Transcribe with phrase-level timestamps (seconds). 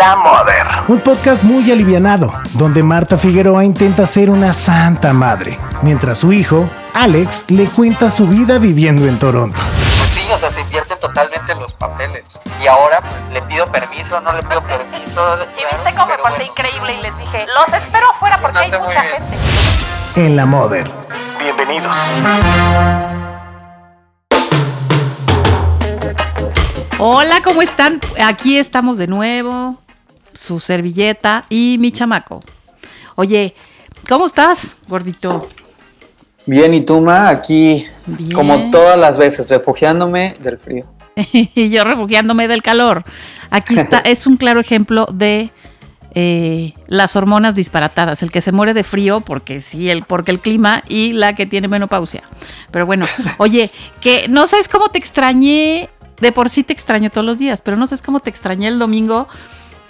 [0.00, 0.66] La Mother.
[0.88, 6.66] Un podcast muy alivianado, donde Marta Figueroa intenta ser una santa madre, mientras su hijo,
[6.94, 9.60] Alex, le cuenta su vida viviendo en Toronto.
[10.14, 12.24] Sí, o sea, se invierten totalmente los papeles.
[12.62, 15.36] Y ahora pues, le pido permiso, no le pido permiso.
[15.58, 19.02] Y viste cómo me porté increíble y les dije, los espero afuera porque hay mucha
[19.02, 19.36] gente.
[20.16, 20.90] En La Mother.
[21.42, 21.94] Bienvenidos.
[26.98, 28.00] Hola, ¿cómo están?
[28.22, 29.76] Aquí estamos de nuevo,
[30.32, 32.42] su servilleta y mi chamaco.
[33.16, 33.54] Oye,
[34.08, 35.48] ¿cómo estás, gordito?
[36.46, 38.32] Bien, y tú, Ma, aquí, Bien.
[38.32, 40.84] como todas las veces, refugiándome del frío.
[41.34, 43.04] y yo refugiándome del calor.
[43.50, 45.50] Aquí está, es un claro ejemplo de
[46.14, 50.40] eh, las hormonas disparatadas, el que se muere de frío porque sí, el, porque el
[50.40, 52.24] clima y la que tiene menopausia.
[52.72, 53.06] Pero bueno,
[53.38, 53.70] oye,
[54.00, 55.88] que no sabes cómo te extrañé,
[56.20, 58.78] de por sí te extraño todos los días, pero no sabes cómo te extrañé el
[58.78, 59.28] domingo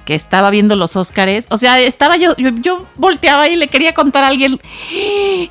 [0.05, 1.47] que estaba viendo los Óscares.
[1.51, 4.61] O sea, estaba yo, yo, yo volteaba y le quería contar a alguien,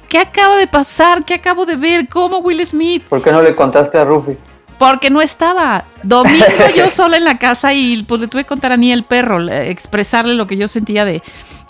[0.10, 1.24] ¿qué acaba de pasar?
[1.26, 2.08] ¿Qué acabo de ver?
[2.08, 3.04] ¿Cómo Will Smith?
[3.04, 4.34] ¿Por qué no le contaste a Rufi?
[4.78, 5.84] Porque no estaba.
[6.04, 9.04] Domingo yo sola en la casa y pues le tuve que contar a Nia el
[9.04, 11.22] perro, le- expresarle lo que yo sentía de.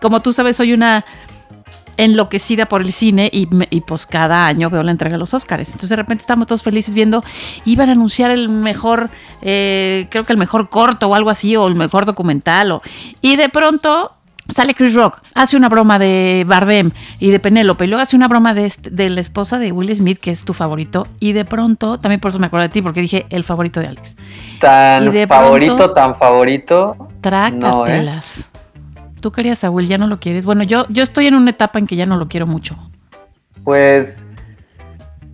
[0.02, 1.04] Como tú sabes, soy una
[2.04, 5.68] enloquecida por el cine y, y, pues cada año veo la entrega de los Oscars.
[5.68, 7.24] Entonces de repente estamos todos felices viendo,
[7.66, 9.10] iban a anunciar el mejor,
[9.42, 12.72] eh, creo que el mejor corto o algo así, o el mejor documental.
[12.72, 12.82] O,
[13.22, 14.14] y de pronto
[14.48, 18.28] sale Chris Rock, hace una broma de Bardem y de Penélope, y luego hace una
[18.28, 21.46] broma de, este- de la esposa de Will Smith, que es tu favorito, y de
[21.46, 24.16] pronto, también por eso me acuerdo de ti, porque dije el favorito de Alex.
[24.60, 26.96] Tan de favorito, pronto- tan favorito.
[27.22, 28.49] Trácatelas.
[29.20, 30.46] Tú querías a Will, ya no lo quieres.
[30.46, 32.78] Bueno, yo, yo estoy en una etapa en que ya no lo quiero mucho.
[33.64, 34.26] Pues,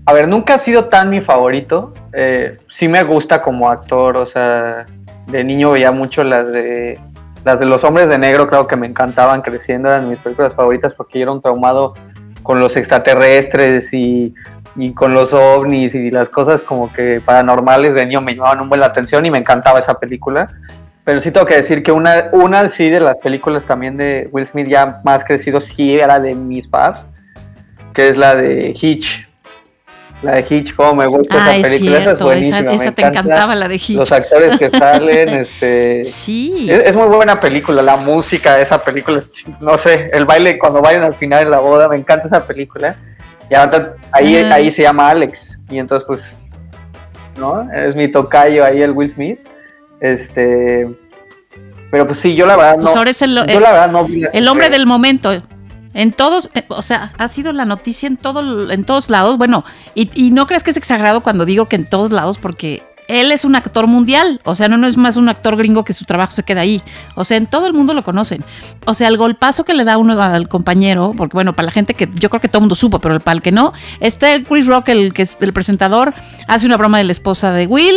[0.06, 1.94] a ver, nunca ha sido tan mi favorito.
[2.14, 4.86] Eh, sí me gusta como actor, o sea,
[5.28, 7.00] de niño veía mucho las de
[7.44, 10.96] las de los hombres de negro, creo que me encantaban creciendo, eran mis películas favoritas
[10.96, 11.94] porque yo era un traumado
[12.42, 14.34] con los extraterrestres y,
[14.76, 18.70] y con los ovnis y las cosas como que paranormales de niño me llamaban un
[18.70, 20.48] buen la atención y me encantaba esa película.
[21.06, 24.46] Pero sí tengo que decir que una, una sí de las películas también de Will
[24.48, 27.08] Smith ya más crecido sí era de mis faves
[27.94, 29.26] que es la de Hitch.
[30.22, 32.58] La de Hitch, como me gusta Ah, esa es película, esa es buenísima.
[32.60, 33.08] esa, te encanta.
[33.20, 33.92] encantaba, la de Hitch.
[33.92, 36.04] Los actores que salen, este...
[36.04, 36.68] Sí.
[36.70, 39.20] Es, es muy buena película, la música de esa película,
[39.62, 42.98] no sé, el baile cuando bailan al final de la boda, me encanta esa película.
[43.50, 44.56] Y ahora ahí, Ah.
[44.56, 46.48] ahí se llama Alex, y entonces pues,
[47.38, 47.72] ¿no?
[47.72, 49.40] Es mi tocayo ahí, el Will Smith.
[50.02, 50.88] Este...
[51.92, 52.84] Pero pues sí, yo la verdad no...
[52.84, 55.44] Pues ahora es el, yo el- la verdad no vi el hombre del momento.
[55.94, 59.38] En todos, eh, o sea, ha sido la noticia en, todo, en todos lados.
[59.38, 59.64] Bueno,
[59.94, 63.32] y, y no crees que es exagerado cuando digo que en todos lados, porque él
[63.32, 64.42] es un actor mundial.
[64.44, 66.82] O sea, no, no es más un actor gringo que su trabajo se queda ahí.
[67.16, 68.44] O sea, en todo el mundo lo conocen.
[68.86, 71.94] O sea, el golpazo que le da uno al compañero, porque bueno, para la gente
[71.94, 74.68] que yo creo que todo el mundo supo, pero para el que no, este Chris
[74.68, 76.14] Rock, el que es el presentador,
[76.50, 77.96] hace una broma de la esposa de Will.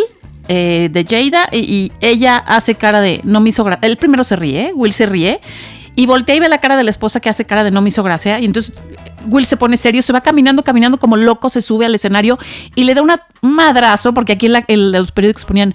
[0.48, 3.86] Eh, de Jada y, ella hace cara de no me hizo gracia.
[3.86, 5.41] Él primero se ríe, Will se ríe
[5.94, 7.88] y voltea y ve la cara de la esposa que hace cara de no me
[7.88, 8.38] hizo gracia.
[8.41, 8.72] Y entonces
[9.26, 12.38] Will se pone serio, se va caminando, caminando como loco, se sube al escenario
[12.75, 15.75] y le da un madrazo, porque aquí en, los periódicos ponían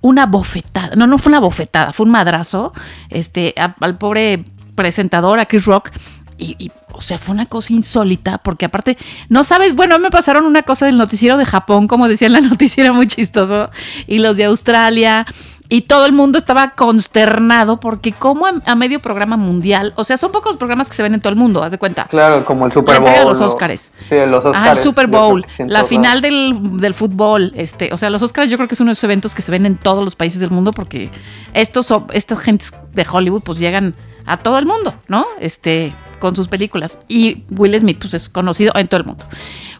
[0.00, 0.94] una bofetada.
[0.94, 2.72] No, no fue una bofetada, fue un madrazo
[3.08, 4.44] este, al pobre
[4.74, 5.90] presentador, a Chris Rock.
[6.38, 8.96] Y, o sea, fue una cosa insólita, porque aparte,
[9.28, 12.40] no sabes, bueno, me pasaron una cosa del noticiero de Japón, como decía en la
[12.42, 13.70] noticiera, muy chistoso,
[14.06, 15.26] y los de Australia,
[15.68, 20.30] y todo el mundo estaba consternado, porque como a, medio programa mundial, o sea, son
[20.30, 22.04] pocos programas que se ven en todo el mundo, haz de cuenta.
[22.10, 23.28] Claro, como el Super Bowl.
[23.28, 23.90] los Óscares.
[24.06, 24.68] Sí, los Óscares.
[24.68, 28.58] Ah, el Super Bowl, la final del, del fútbol, este, o sea, los Oscars yo
[28.58, 30.50] creo que es uno de esos eventos que se ven en todos los países del
[30.50, 31.10] mundo porque
[31.54, 33.94] estos estas gentes de Hollywood pues llegan
[34.26, 35.26] a todo el mundo, ¿no?
[35.40, 39.24] Este, con sus películas y Will Smith pues es conocido en todo el mundo.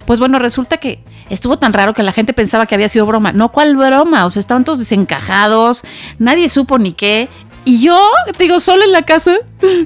[0.06, 0.98] Pues bueno, resulta que
[1.30, 3.30] estuvo tan raro que la gente pensaba que había sido broma.
[3.30, 4.26] No, ¿cuál broma?
[4.26, 5.82] O sea, estaban todos desencajados,
[6.18, 7.28] nadie supo ni qué.
[7.64, 9.36] Y yo, digo, solo en la casa,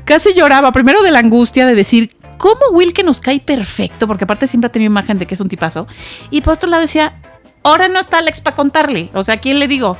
[0.07, 0.73] casi lloraba.
[0.73, 4.07] Primero de la angustia de decir, ¿cómo Will que nos cae perfecto?
[4.07, 5.87] Porque aparte siempre ha tenido imagen de que es un tipazo.
[6.31, 7.21] Y por otro lado decía,
[7.65, 9.11] ahora no está Alex para contarle.
[9.13, 9.99] O sea, ¿a quién le digo?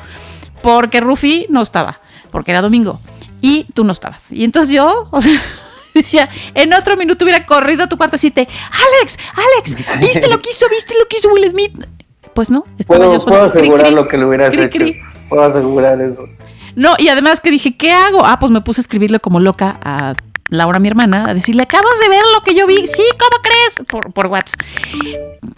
[0.63, 2.01] Porque Rufi no estaba,
[2.31, 2.99] porque era domingo.
[3.43, 4.33] Y tú no estabas.
[4.33, 5.39] Y entonces yo, o sea,
[6.01, 8.49] decía, en otro minuto hubiera corrido a tu cuarto y decirte,
[9.01, 10.69] Alex, Alex, ¿viste lo que hizo?
[10.69, 11.85] ¿Viste lo que hizo Will Smith?
[12.35, 13.37] Pues no, estaba Puedo, yo sola.
[13.37, 15.07] puedo asegurar cri, lo que le hubieras cri, hecho.
[15.29, 16.25] Puedo asegurar eso.
[16.75, 18.25] No, y además que dije, ¿qué hago?
[18.25, 20.15] Ah, pues me puse a escribirle como loca a
[20.51, 22.87] Laura, mi hermana, a decirle, acabas de ver lo que yo vi.
[22.87, 23.89] Sí, ¿cómo crees?
[23.89, 24.61] Por, por WhatsApp.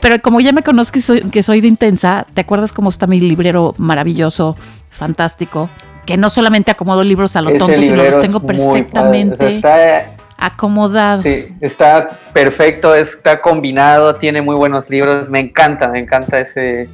[0.00, 3.06] Pero como ya me conoces que soy, que soy de intensa, ¿te acuerdas cómo está
[3.06, 4.56] mi librero maravilloso,
[4.90, 5.68] fantástico?
[6.06, 8.72] que no solamente acomodo libros a lo Ese tonto, sino los tengo padre, o sea,
[8.72, 11.22] perfectamente está, acomodados.
[11.22, 15.28] sí, está perfecto, está combinado, tiene muy buenos libros.
[15.28, 16.88] Me encanta, me encanta ese.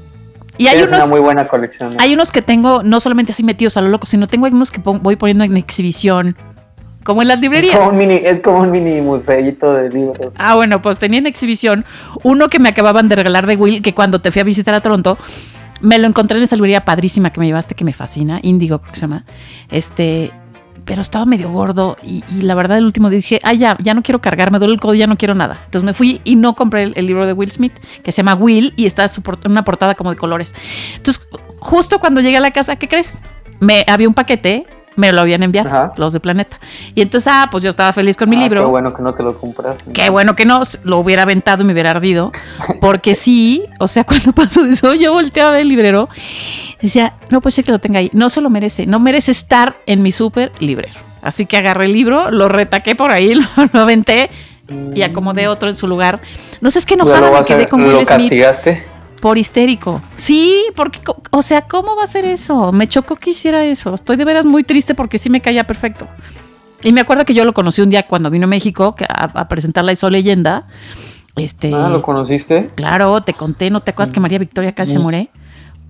[0.57, 1.95] Y hay es una unos, muy buena colección.
[1.95, 2.01] ¿no?
[2.01, 4.81] hay unos que tengo no solamente así metidos a lo loco, sino tengo algunos que
[4.81, 6.37] voy poniendo en exhibición,
[7.05, 7.77] como en las es, librerías.
[7.77, 10.33] como un mini, es como un mini museito de libros.
[10.39, 11.85] Ah, bueno, pues tenía en exhibición
[12.23, 14.81] uno que me acababan de regalar de Will, que cuando te fui a visitar a
[14.81, 15.19] Toronto,
[15.81, 18.93] me lo encontré en esa librería padrísima que me llevaste, que me fascina, Índigo creo
[18.93, 19.25] que se llama.
[19.71, 20.33] Este,
[20.85, 24.03] pero estaba medio gordo y, la verdad el último día dije, ay, ya, ya no
[24.03, 25.59] quiero cargar, me duele el codo, ya no quiero nada.
[25.65, 27.73] Entonces me fui y no compré el, libro de Will Smith,
[28.03, 30.55] que se llama Will y está en una portada como de colores.
[30.97, 31.27] Entonces,
[31.59, 33.23] justo cuando llegué a la casa, ¿qué crees?
[33.61, 34.67] Me había un paquete,
[34.97, 35.93] me lo habían enviado, Ajá.
[35.97, 36.59] los de Planeta.
[36.95, 38.63] Y entonces, ah, pues yo estaba feliz con mi Ah, libro.
[38.63, 39.85] Qué bueno que no te lo compras.
[39.93, 42.31] Qué bueno que no, lo hubiera aventado y me hubiera ardido.
[42.81, 46.09] Porque sí, o sea, cuando pasó eso, yo volteaba el librero.
[46.81, 48.11] Decía, no puede ser que lo tenga ahí.
[48.13, 48.87] No se lo merece.
[48.87, 50.95] No merece estar en mi súper librero.
[51.23, 54.31] Así que agarré el libro, lo retaqué por ahí, lo, lo aventé
[54.95, 56.21] y acomodé otro en su lugar.
[56.61, 58.85] No sé, es que enojada lo, me a- quedé con lo Will Smith castigaste.
[59.25, 60.03] Por histérico.
[60.17, 61.01] Sí, porque,
[61.31, 62.73] o sea, ¿cómo va a ser eso?
[62.73, 63.95] Me chocó que hiciera eso.
[63.95, 66.07] Estoy de veras muy triste porque sí me caía perfecto.
[66.83, 69.49] Y me acuerdo que yo lo conocí un día cuando vino a México a, a
[69.49, 70.67] presentar la Hizo Leyenda.
[71.37, 72.69] Este, Ah, ¿lo conociste?
[72.75, 75.31] claro, te conté, ¿no te acuerdas que María Victoria casi se muere?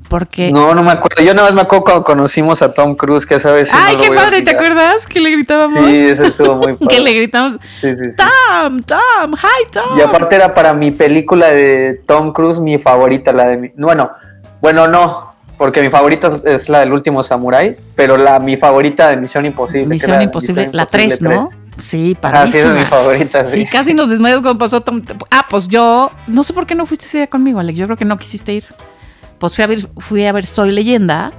[0.09, 0.53] Porque.
[0.53, 1.23] No, no me acuerdo.
[1.23, 3.73] Yo nada más me acuerdo cuando conocimos a Tom Cruise, que sabes.
[3.73, 4.43] no ¡Ay, qué padre!
[4.43, 5.87] ¿Te acuerdas que le gritábamos?
[5.87, 6.87] Sí, eso estuvo muy padre.
[6.97, 8.17] que le gritamos, Sí, sí, sí.
[8.17, 8.81] ¡Tom!
[8.83, 9.35] ¡Tom!
[9.35, 9.99] ¡Hi, Tom!
[9.99, 13.73] Y aparte era para mi película de Tom Cruise mi favorita, la de mi...
[13.77, 14.11] Bueno,
[14.61, 19.17] bueno, no, porque mi favorita es- la del último Samurai, pero la mi favorita de
[19.17, 19.87] Misión Imposible.
[19.87, 21.31] Misión Imposible, la Imposible 3, ¿no?
[21.31, 21.61] 3.
[21.77, 23.63] Sí, sí, esa es mi favorita, sí.
[23.63, 25.03] Sí, casi nos desmayó cuando pasó Tom.
[25.31, 27.77] Ah, pues yo no sé por qué no fuiste ese día conmigo, Alex.
[27.77, 28.67] Yo creo que no quisiste ir.
[29.39, 31.33] Pues fui a ver, fui a ver Soy Leyenda.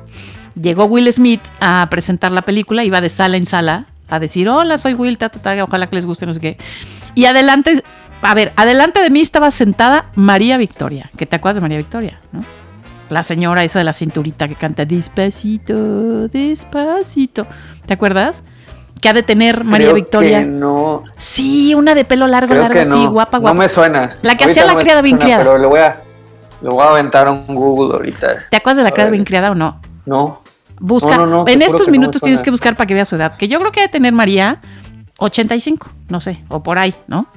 [0.59, 4.77] Llegó Will Smith a presentar la película, iba de sala en sala a decir, hola,
[4.77, 6.57] soy Will, ta, ta, ta, ojalá que les guste, no sé qué.
[7.13, 7.83] Y adelante,
[8.21, 12.19] a ver, adelante de mí estaba sentada María Victoria, que te acuerdas de María Victoria,
[12.31, 12.42] ¿no?
[13.09, 17.45] La señora esa de la cinturita que canta despacito, despacito.
[17.86, 18.44] ¿Te acuerdas?
[19.01, 20.39] Que ha de tener María Creo Victoria.
[20.39, 23.12] que no, Sí, una de pelo largo, creo largo, así, no.
[23.12, 23.53] guapa, guapa.
[23.53, 24.15] No me suena.
[24.21, 25.44] La que Ahorita hacía la no criada bien criada.
[25.44, 25.98] Pero le voy a,
[26.65, 28.27] le voy a aventar un Google ahorita.
[28.50, 29.17] ¿Te acuerdas de la A criada ver.
[29.19, 29.79] bien criada o no?
[30.06, 30.41] No.
[30.79, 31.15] Busca.
[31.15, 33.38] No, no, no, en estos minutos tienes que buscar para que veas su edad.
[33.38, 34.62] Que yo creo que debe tener María
[35.19, 37.27] 85, no sé, o por ahí, ¿no?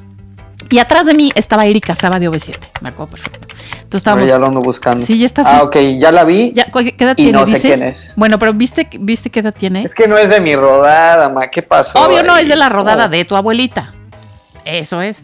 [0.70, 2.56] Y atrás de mí estaba Erika Saba de OV7.
[2.80, 3.46] Me acuerdo perfecto.
[3.75, 4.28] Entonces estábamos.
[4.28, 5.04] ya lo ando buscando.
[5.04, 6.52] Sí, ya está Ah, ok, ya la vi.
[6.54, 7.32] Ya, ¿cu- ¿Qué edad Y tiene?
[7.32, 7.69] no sé Dice.
[7.69, 8.12] quién es.
[8.16, 9.82] Bueno, pero ¿viste, ¿viste qué edad tiene?
[9.84, 11.48] Es que no es de mi rodada, ma.
[11.48, 12.00] ¿Qué pasó?
[12.04, 13.08] Obvio no, es de la rodada Oh.
[13.08, 13.92] de tu abuelita.
[14.64, 15.22] Eso es.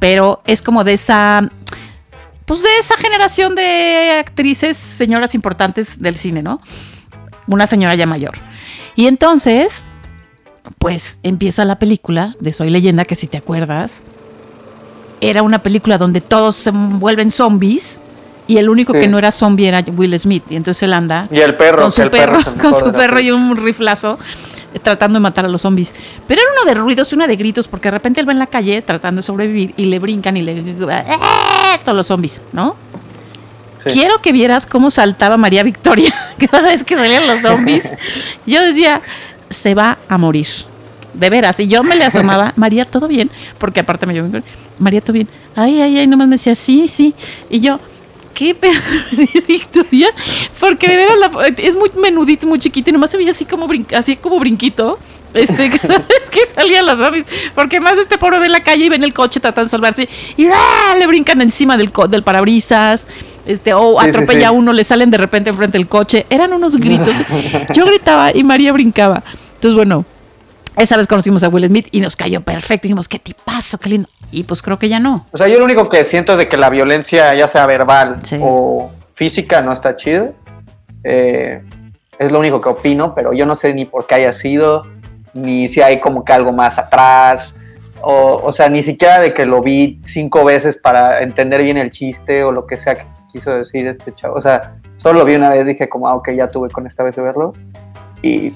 [0.00, 1.42] Pero es como de esa.
[2.46, 6.60] Pues de esa generación de actrices, señoras importantes del cine, ¿no?
[7.46, 8.32] Una señora ya mayor.
[8.96, 9.84] Y entonces,
[10.78, 14.02] pues empieza la película de Soy Leyenda, que si te acuerdas,
[15.20, 18.00] era una película donde todos se vuelven zombies
[18.48, 19.00] y el único Sí.
[19.00, 20.42] que no era zombie era Will Smith.
[20.50, 23.30] Y entonces él anda Y el perro, con su el perro, con su perro y
[23.30, 24.18] un riflazo
[24.80, 25.94] tratando de matar a los zombies.
[26.26, 28.38] Pero era uno de ruidos y una de gritos porque de repente él va en
[28.38, 31.78] la calle tratando de sobrevivir y le brincan y le ¡Eh!
[31.84, 32.76] todos los zombies, ¿no?
[33.84, 33.90] Sí.
[33.90, 36.12] Quiero que vieras cómo saltaba María Victoria
[36.50, 37.88] cada vez que salían los zombies.
[38.46, 39.02] Yo decía,
[39.50, 40.46] se va a morir.
[41.14, 43.30] De veras, y yo me le asomaba, María, ¿todo bien?
[43.58, 44.30] Porque aparte me llevó,
[44.78, 45.28] María, ¿todo bien?
[45.54, 47.14] Ay, ay, ay, nomás me decía, sí, sí.
[47.50, 47.78] Y yo,
[48.34, 48.54] ¿qué
[49.48, 50.08] Victoria?
[50.60, 53.66] Porque de veras la- es muy menudito, muy chiquito, y nomás se veía así como,
[53.68, 54.98] brin- así como brinquito.
[55.34, 57.24] Este, cada vez que salían los zombies,
[57.54, 59.70] porque más este pobre ve en la calle y ve en el coche tratando de
[59.70, 60.94] salvarse y ¡ah!
[60.98, 63.06] le brincan encima del, co- del parabrisas,
[63.46, 64.44] este, o sí, atropella sí.
[64.44, 66.26] a uno, le salen de repente enfrente del coche.
[66.28, 67.14] Eran unos gritos.
[67.74, 69.22] Yo gritaba y María brincaba.
[69.54, 70.04] Entonces, bueno,
[70.76, 72.82] esa vez conocimos a Will Smith y nos cayó perfecto.
[72.88, 74.08] Dijimos, qué tipazo, qué lindo.
[74.32, 75.26] Y pues creo que ya no.
[75.30, 78.18] O sea, yo lo único que siento es de que la violencia, ya sea verbal
[78.22, 78.38] Sí.
[78.42, 80.32] o física, no está chido.
[81.04, 81.62] Eh,
[82.18, 84.82] es lo único que opino, pero yo no sé ni por qué haya sido,
[85.34, 87.54] ni si hay como que algo más atrás.
[88.00, 91.90] O, o sea, ni siquiera de que lo vi cinco veces para entender bien el
[91.92, 94.34] chiste o lo que sea que quiso decir este chavo.
[94.36, 97.02] O sea, solo lo vi una vez, dije como, ah, ok, ya tuve con esta
[97.04, 97.52] vez de verlo.
[98.22, 98.52] Y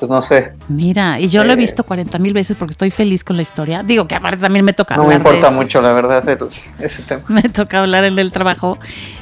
[0.00, 1.56] pues no sé, Mira, y yo lo he Eh.
[1.56, 3.82] visto 40 mil veces porque estoy feliz con la historia.
[3.84, 6.38] Digo que aparte también me toca no me hablar de- importa mucho la verdad el-
[6.80, 7.22] ese tema.
[7.28, 8.78] me toca hablar en el trabajo.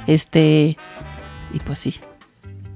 [0.06, 0.76] Este,
[1.52, 2.00] y pues sí.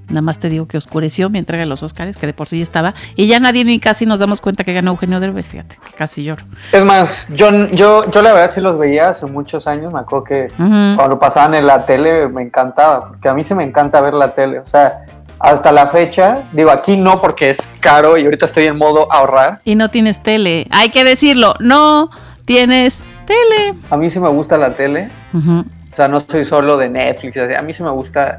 [0.09, 2.59] Nada más te digo que oscureció mi entrega de los Oscars, que de por sí
[2.59, 2.93] ya estaba.
[3.17, 6.23] Y ya nadie ni casi nos damos cuenta que ganó Eugenio Derbez, fíjate, que casi
[6.25, 6.45] lloro.
[6.73, 10.25] Es más, yo, yo, yo la verdad sí los veía hace muchos años, me acuerdo
[10.25, 14.13] que cuando pasaban en la tele me encantaba, porque a mí sí me encanta ver
[14.13, 15.07] la tele, o sea,
[15.43, 19.61] hasta la fecha, digo, aquí no porque es caro y ahorita estoy en modo ahorrar.
[19.65, 20.69] Y no tienes tele.
[20.71, 22.11] Hay que decirlo, no
[22.45, 23.75] tienes tele.
[23.91, 25.11] A mí sí me gusta la tele.
[25.35, 27.37] O sea, no soy solo de Netflix.
[27.37, 27.55] así.
[27.55, 28.39] A mí sí me gusta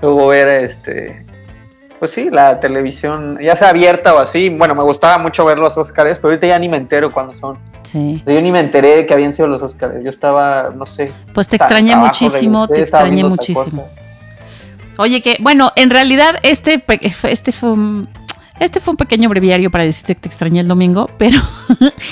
[0.00, 1.26] luego ver este.
[1.98, 4.48] Pues sí, la televisión, ya sea abierta o así.
[4.48, 7.58] Bueno, me gustaba mucho ver los Oscars, pero ahorita ya ni me entero cuándo son.
[7.82, 8.22] Sí.
[8.24, 10.02] Yo ni me enteré de que habían sido los Oscars.
[10.02, 11.12] Yo estaba, no sé.
[11.34, 13.90] Pues te extrañé muchísimo, regresé, te extrañé muchísimo.
[14.96, 16.84] Oye, que, bueno, en realidad este,
[17.22, 18.08] este fue un,
[18.60, 21.40] este fue un pequeño breviario para decirte que te extrañé el domingo, pero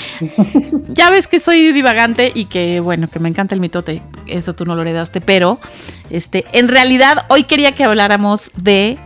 [0.89, 4.65] ya ves que soy divagante y que, bueno, que me encanta el mitote, eso tú
[4.65, 5.59] no lo heredaste, pero
[6.09, 8.97] este, en realidad hoy quería que habláramos de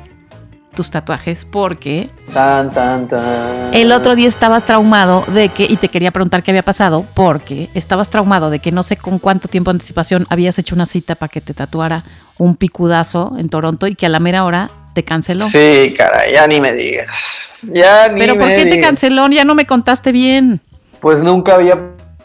[0.74, 3.74] tus tatuajes porque Tan, tan, tan.
[3.74, 7.70] el otro día estabas traumado de que, y te quería preguntar qué había pasado, porque
[7.74, 11.16] estabas traumado de que no sé con cuánto tiempo de anticipación habías hecho una cita
[11.16, 12.04] para que te tatuara
[12.38, 15.46] un picudazo en Toronto y que a la mera hora te canceló.
[15.46, 17.70] Sí, cara, ya ni me digas.
[17.74, 19.28] Ya ni Pero ¿por qué te canceló?
[19.30, 20.62] Ya no me contaste bien.
[21.00, 21.78] Pues nunca había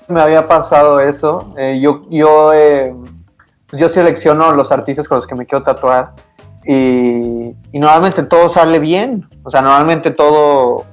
[0.08, 1.54] me había pasado eso.
[1.58, 2.92] Eh, yo yo eh,
[3.72, 6.12] yo selecciono los artistas con los que me quiero tatuar
[6.64, 9.28] y, normalmente todo sale bien.
[9.42, 10.84] O sea, normalmente todo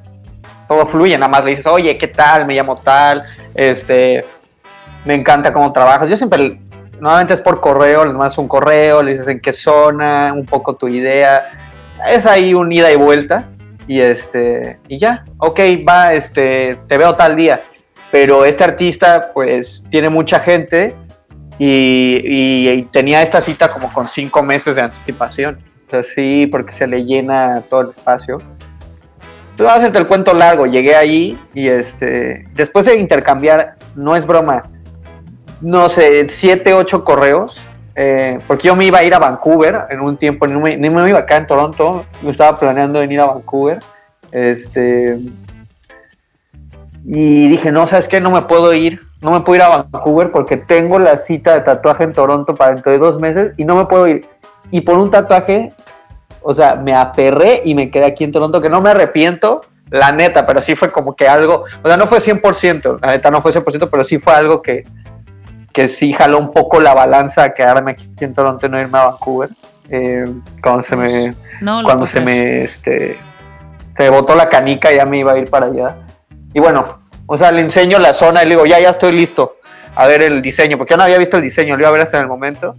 [0.68, 1.18] todo fluye.
[1.18, 2.46] Nada más le dices, oye, ¿qué tal?
[2.46, 3.24] Me llamo tal.
[3.54, 4.26] Este,
[5.04, 6.10] me encanta cómo trabajas.
[6.10, 6.60] Yo siempre
[7.00, 10.76] normalmente es por correo, le mandas un correo, le dices en qué zona, un poco
[10.76, 11.46] tu idea.
[12.08, 13.50] Es ahí un ida y vuelta.
[13.88, 17.62] Y este, y ya, ok, va, este, te veo tal día.
[18.12, 20.96] Pero este artista, pues, tiene mucha gente
[21.60, 25.60] y, y- y tenía esta cita como con cinco meses de anticipación.
[25.90, 28.42] Sea, sí, porque se le llena todo el espacio.
[29.56, 34.64] Tú hacerte el cuento largo, llegué ahí y este, después de intercambiar, no es broma,
[35.62, 37.62] no sé, siete, ocho correos,
[37.96, 40.90] eh, porque yo me iba a ir a Vancouver en un tiempo, ni me, ni
[40.90, 43.80] me iba acá en Toronto, yo estaba planeando en ir a Vancouver,
[44.34, 45.18] este,
[47.06, 48.20] y dije, no, ¿sabes qué?
[48.20, 51.62] No me puedo ir, no me puedo ir a Vancouver porque tengo la cita de
[51.62, 54.28] tatuaje en Toronto para dentro de dos meses y no me puedo ir.
[54.72, 55.74] Y por un tatuaje,
[56.42, 60.12] o sea, me aferré y me quedé aquí en Toronto, que no me arrepiento, la
[60.12, 63.42] neta, pero sí fue como que algo, o sea, no fue 100%, la neta no
[63.42, 64.84] fue 100%, pero sí fue algo que,
[65.72, 68.98] que sí jaló un poco la balanza a quedarme aquí en Toronto y no irme
[68.98, 69.50] a Vancouver.
[69.90, 70.26] Eh,
[70.62, 73.20] cuando se me, No, cuando se me, este,
[73.92, 75.98] se botó la canica, ya me iba a ir para allá.
[76.54, 79.58] Y bueno, o sea, le enseño la zona y le digo, ya, ya estoy listo
[79.96, 82.02] a ver el diseño, porque yo no había visto el diseño, lo iba a ver
[82.02, 82.76] hasta en el momento.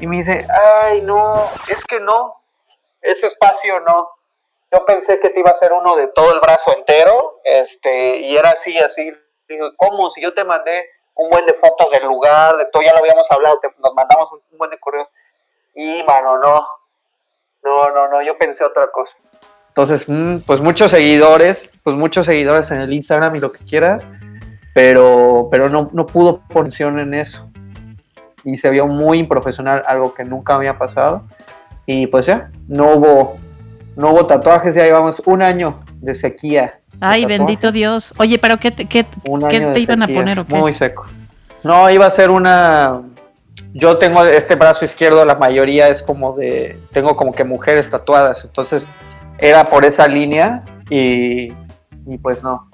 [0.00, 0.46] Y me dice,
[0.82, 2.42] ay, no, es que no,
[3.00, 4.10] ese espacio no.
[4.72, 8.36] Yo pensé que te iba a hacer uno de todo el brazo entero, este, y
[8.36, 9.12] era así, así.
[9.48, 10.10] Digo, ¿cómo?
[10.10, 13.30] Si yo te mandé un buen de fotos del lugar, de todo, ya lo habíamos
[13.30, 15.08] hablado, te- nos mandamos un, un buen de correos.
[15.74, 16.66] Y, mano, no,
[17.62, 19.16] no, no, no, yo pensé otra cosa.
[19.76, 24.06] Entonces, mm, pues muchos seguidores, pues muchos seguidores en el Instagram y lo que quieras,
[24.72, 27.46] pero, pero no, no pudo poner en eso.
[28.42, 31.24] Y se vio muy improfesional, algo que nunca había pasado.
[31.84, 33.36] Y pues ya, no hubo,
[33.96, 36.80] no hubo tatuajes, ya llevamos un año de sequía.
[36.92, 37.26] de Ay, tatuajes.
[37.26, 38.14] bendito Dios.
[38.16, 39.04] Oye, pero ¿qué te, qué,
[39.50, 40.54] qué te de iban a poner o qué?
[40.54, 41.04] Muy seco.
[41.62, 43.02] No, iba a ser una.
[43.74, 46.78] Yo tengo este brazo izquierdo, la mayoría es como de.
[46.92, 48.42] Tengo como que mujeres tatuadas.
[48.44, 48.88] Entonces,
[49.38, 51.52] era por esa línea y.
[52.08, 52.70] Y pues no.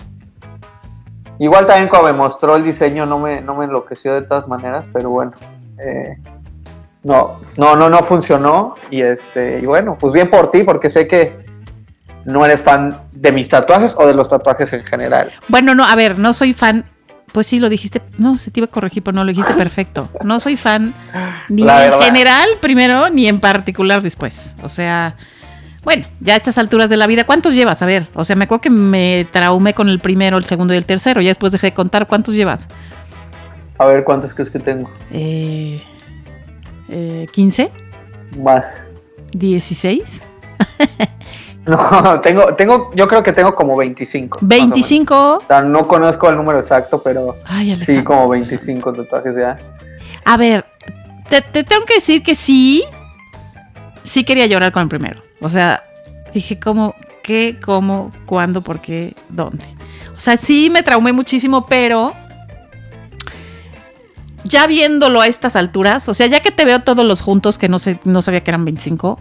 [1.38, 4.88] Igual también cuando me mostró el diseño no me, no me enloqueció de todas maneras,
[4.92, 5.32] pero bueno.
[5.78, 6.18] eh,
[7.02, 8.76] no, no, no, no funcionó.
[8.90, 11.44] Y este, y bueno, pues bien por ti, porque sé que
[12.24, 15.32] no eres fan de mis tatuajes o de los tatuajes en general.
[15.48, 16.84] Bueno, no, a ver, no soy fan.
[17.32, 18.02] Pues sí, lo dijiste.
[18.18, 20.08] No, se te iba a corregir, pero no lo dijiste perfecto.
[20.22, 20.92] No soy fan
[21.48, 24.54] ni en general primero, ni en particular después.
[24.62, 25.16] O sea,
[25.84, 27.82] bueno, ya a estas alturas de la vida, ¿cuántos llevas?
[27.82, 30.76] A ver, o sea, me acuerdo que me traumé con el primero, el segundo y
[30.76, 31.20] el tercero.
[31.20, 32.06] Ya después dejé de contar.
[32.06, 32.68] ¿Cuántos llevas?
[33.78, 34.88] A ver cuántos crees que tengo.
[35.10, 35.82] Eh,
[36.88, 37.70] eh, ¿15?
[38.38, 38.88] Más.
[39.32, 40.22] ¿16?
[41.64, 44.40] No, tengo, tengo, yo creo que tengo como 25.
[44.40, 44.76] más o menos.
[44.76, 45.12] ¿25?
[45.12, 49.58] O sea, no conozco el número exacto, pero Ay, sí, como 25 tatuajes ya.
[50.24, 50.64] A ver,
[51.28, 52.82] te, te tengo que decir que sí,
[54.02, 55.22] sí quería llorar con el primero.
[55.42, 55.84] O sea,
[56.32, 56.94] dije, ¿cómo?
[57.22, 57.58] ¿Qué?
[57.62, 58.10] ¿Cómo?
[58.26, 58.62] ¿Cuándo?
[58.62, 59.14] ¿Por qué?
[59.28, 59.64] ¿Dónde?
[60.16, 62.14] O sea, sí me traumé muchísimo, pero
[64.44, 67.68] ya viéndolo a estas alturas, o sea, ya que te veo todos los juntos, que
[67.68, 69.20] no, sé, no sabía que eran 25,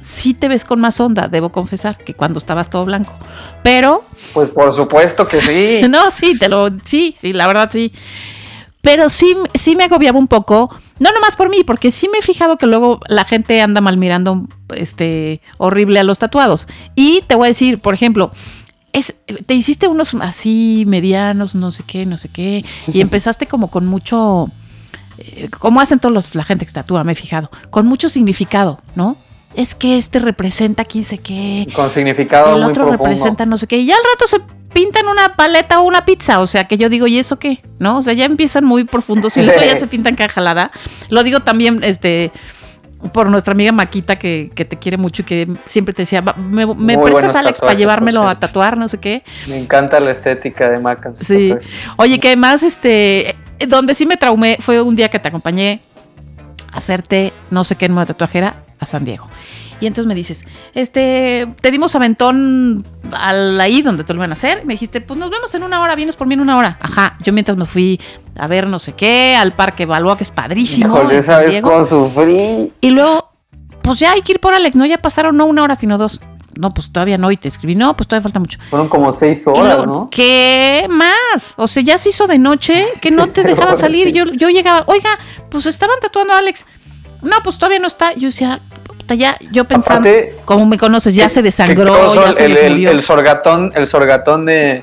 [0.00, 3.14] sí te ves con más onda, debo confesar, que cuando estabas todo blanco.
[3.62, 5.82] Pero Pues por supuesto que sí.
[5.88, 7.92] no, sí, te lo, sí, sí, la verdad sí.
[8.84, 12.22] Pero sí, sí me agobiaba un poco, no nomás por mí, porque sí me he
[12.22, 16.68] fijado que luego la gente anda mal mirando este, horrible a los tatuados.
[16.94, 18.30] Y te voy a decir, por ejemplo,
[18.92, 19.14] es,
[19.46, 22.62] te hiciste unos así medianos, no sé qué, no sé qué,
[22.92, 24.50] y empezaste como con mucho,
[25.16, 28.82] eh, como hacen todos los, la gente que tatúa, me he fijado, con mucho significado,
[28.94, 29.16] ¿no?
[29.54, 31.66] Es que este representa quién sé qué.
[31.74, 33.04] Con significado El muy otro profundo.
[33.04, 33.78] representa no sé qué.
[33.78, 34.40] Y ya al rato se
[34.74, 36.40] pintan una paleta o una pizza.
[36.40, 37.60] O sea, que yo digo, ¿y eso qué?
[37.78, 37.98] ¿No?
[37.98, 40.70] O sea, ya empiezan muy profundos y luego ya se pintan cajalada.
[41.08, 42.30] Lo digo también, este
[43.12, 46.32] por nuestra amiga Maquita que, que te quiere mucho y que siempre te decía, "Va,
[46.38, 49.22] ¿me, me prestas Alex para llevármelo a tatuar, no sé qué?
[49.46, 51.04] Me encanta la estética de Mac.
[51.04, 51.50] en sus Sí.
[51.50, 51.70] tatuajes.
[51.98, 53.36] Oye, que además, este,
[53.68, 55.80] donde sí me traumé fue un día que te acompañé
[56.72, 59.28] a hacerte no sé qué nueva tatuajera a San Diego.
[59.84, 64.32] Y entonces me dices, este, te dimos aventón al ahí donde te lo iban a
[64.32, 64.64] hacer.
[64.64, 66.78] Me dijiste, pues nos vemos en una hora, vienes por mí en una hora.
[66.80, 68.00] Ajá, yo mientras me fui
[68.38, 70.96] a ver no sé qué, al parque Balboa, que es padrísimo.
[70.96, 71.70] Híjole, ¿sabes Diego.
[71.70, 72.72] cómo sufrí?
[72.80, 73.30] Y luego,
[73.82, 74.86] pues ya hay que ir por Alex, ¿no?
[74.86, 76.22] Ya pasaron no una hora, sino dos.
[76.56, 78.58] No, pues todavía no, y te escribí, no, pues todavía falta mucho.
[78.70, 80.08] Fueron como seis horas, luego, ¿no?
[80.10, 81.52] ¿Qué más?
[81.58, 84.14] O sea, ya se hizo de noche que no te pero dejaba ahora salir.
[84.14, 85.10] Yo, yo llegaba, oiga,
[85.50, 86.64] pues estaban tatuando a Alex.
[87.22, 88.12] No, pues todavía no está.
[88.14, 88.60] Yo decía,
[89.08, 93.02] ya, yo pensando, Aparte, como me conoces, ya que- se desangró, ya se el, el-
[93.02, 94.82] sorgatón, el sorgatón de.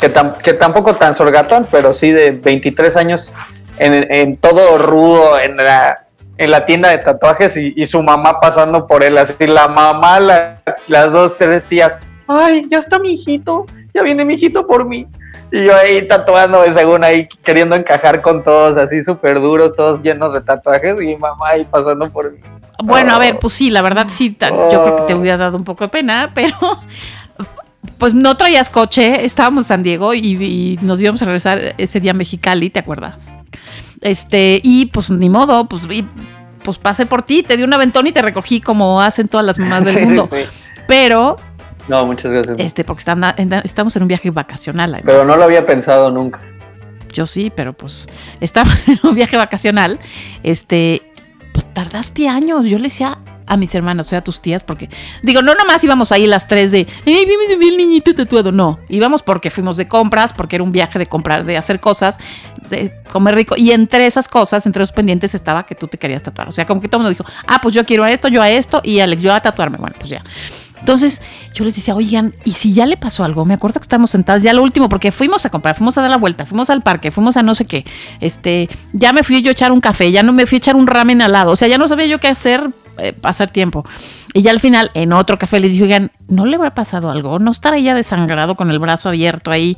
[0.00, 3.34] Que, tam- que tampoco tan sorgatón, pero sí de 23 años
[3.76, 6.00] en, en todo rudo, en la,
[6.38, 10.18] en la tienda de tatuajes y, y su mamá pasando por él, así la mamá,
[10.20, 11.98] la- las dos, tres tías.
[12.26, 15.06] Ay, ya está mi hijito, ya viene mi hijito por mí.
[15.52, 20.32] Y yo ahí tatuándome, según ahí, queriendo encajar con todos, así súper duros, todos llenos
[20.32, 22.38] de tatuajes, y mi mamá ahí pasando por mí.
[22.82, 24.48] Bueno, a ver, pues sí, la verdad sí, yo
[24.82, 26.56] creo que te hubiera dado un poco de pena, pero
[27.98, 32.00] pues no traías coche, estábamos en San Diego y, y nos íbamos a regresar ese
[32.00, 33.30] día a Mexicali, ¿te acuerdas?
[34.00, 36.06] Este, y pues ni modo, pues, y,
[36.64, 39.58] pues pasé por ti, te di un aventón y te recogí como hacen todas las
[39.58, 40.28] mamás del Sí, mundo.
[40.32, 40.44] sí.
[40.88, 41.36] Pero,
[41.88, 42.56] No, muchas gracias.
[42.58, 43.34] este, porque están-
[43.64, 44.94] estamos en un viaje vacacional.
[44.94, 45.04] además.
[45.14, 46.40] Pero no lo había pensado nunca.
[47.12, 48.06] Yo sí, pero pues
[48.40, 49.98] estamos en un viaje vacacional.
[50.42, 51.09] Este,
[51.72, 52.66] tardaste años.
[52.66, 54.88] Yo le decía a mis hermanas, o sea, a tus tías, porque
[55.24, 58.52] digo, no nomás íbamos ahí las tres de, ¡ay, vimos vi el niñito tatuado!
[58.52, 62.20] No, íbamos porque fuimos de compras, porque era un viaje de comprar, de hacer cosas,
[62.70, 63.56] de comer rico.
[63.56, 66.48] Y entre esas cosas, entre los pendientes estaba que tú te querías tatuar.
[66.48, 68.40] O sea, como que todo el mundo dijo, ah, pues yo quiero a esto, yo
[68.40, 69.78] a esto, y Alex, yo a tatuarme.
[69.78, 70.22] Bueno, pues ya.
[70.80, 71.20] Entonces
[71.54, 73.44] yo les decía, oigan, ¿y si ya le pasó algo?
[73.44, 76.10] Me acuerdo que estábamos sentadas ya lo último, porque fuimos a comprar, fuimos a dar
[76.10, 77.84] la vuelta, fuimos al parque, fuimos a no sé qué.
[78.20, 80.76] Este, ya me fui yo a echar un café, ya no me fui a echar
[80.76, 81.52] un ramen al lado.
[81.52, 83.84] O sea, ya no sabía yo qué hacer, eh, pasar tiempo.
[84.32, 87.38] Y ya al final, en otro café, les dije, oigan, ¿no le habrá pasado algo?
[87.38, 89.76] ¿No estará ya desangrado con el brazo abierto ahí?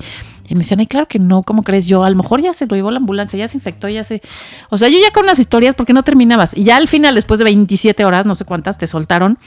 [0.48, 2.04] Y me decían, ay, claro que no, ¿cómo crees yo?
[2.04, 4.20] A lo mejor ya se lo llevó la ambulancia, ya se infectó, ya se...
[4.68, 6.54] O sea, yo ya con unas historias, porque no terminabas.
[6.56, 9.38] Y ya al final, después de 27 horas, no sé cuántas, te soltaron.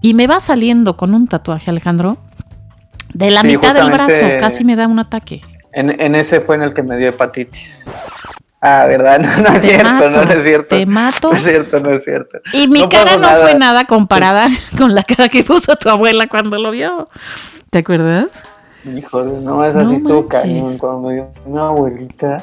[0.00, 2.18] Y me va saliendo con un tatuaje, Alejandro,
[3.14, 5.42] de la Sí, mitad del brazo, casi me da un ataque.
[5.72, 7.80] En, en ese fue en el que me dio hepatitis.
[8.60, 9.20] Ah, ¿verdad?
[9.20, 10.68] No, no es Te cierto, mato, no, no es cierto.
[10.76, 11.30] te mato.
[11.32, 12.38] No es cierto, no es cierto.
[12.52, 16.26] Y mi No cara no fue nada comparada con la cara que puso tu abuela
[16.26, 17.08] cuando lo vio.
[17.70, 18.44] ¿Te acuerdas?
[18.84, 22.42] Híjole, no, esa No sí estuvo cañón cuando me dio mi abuelita.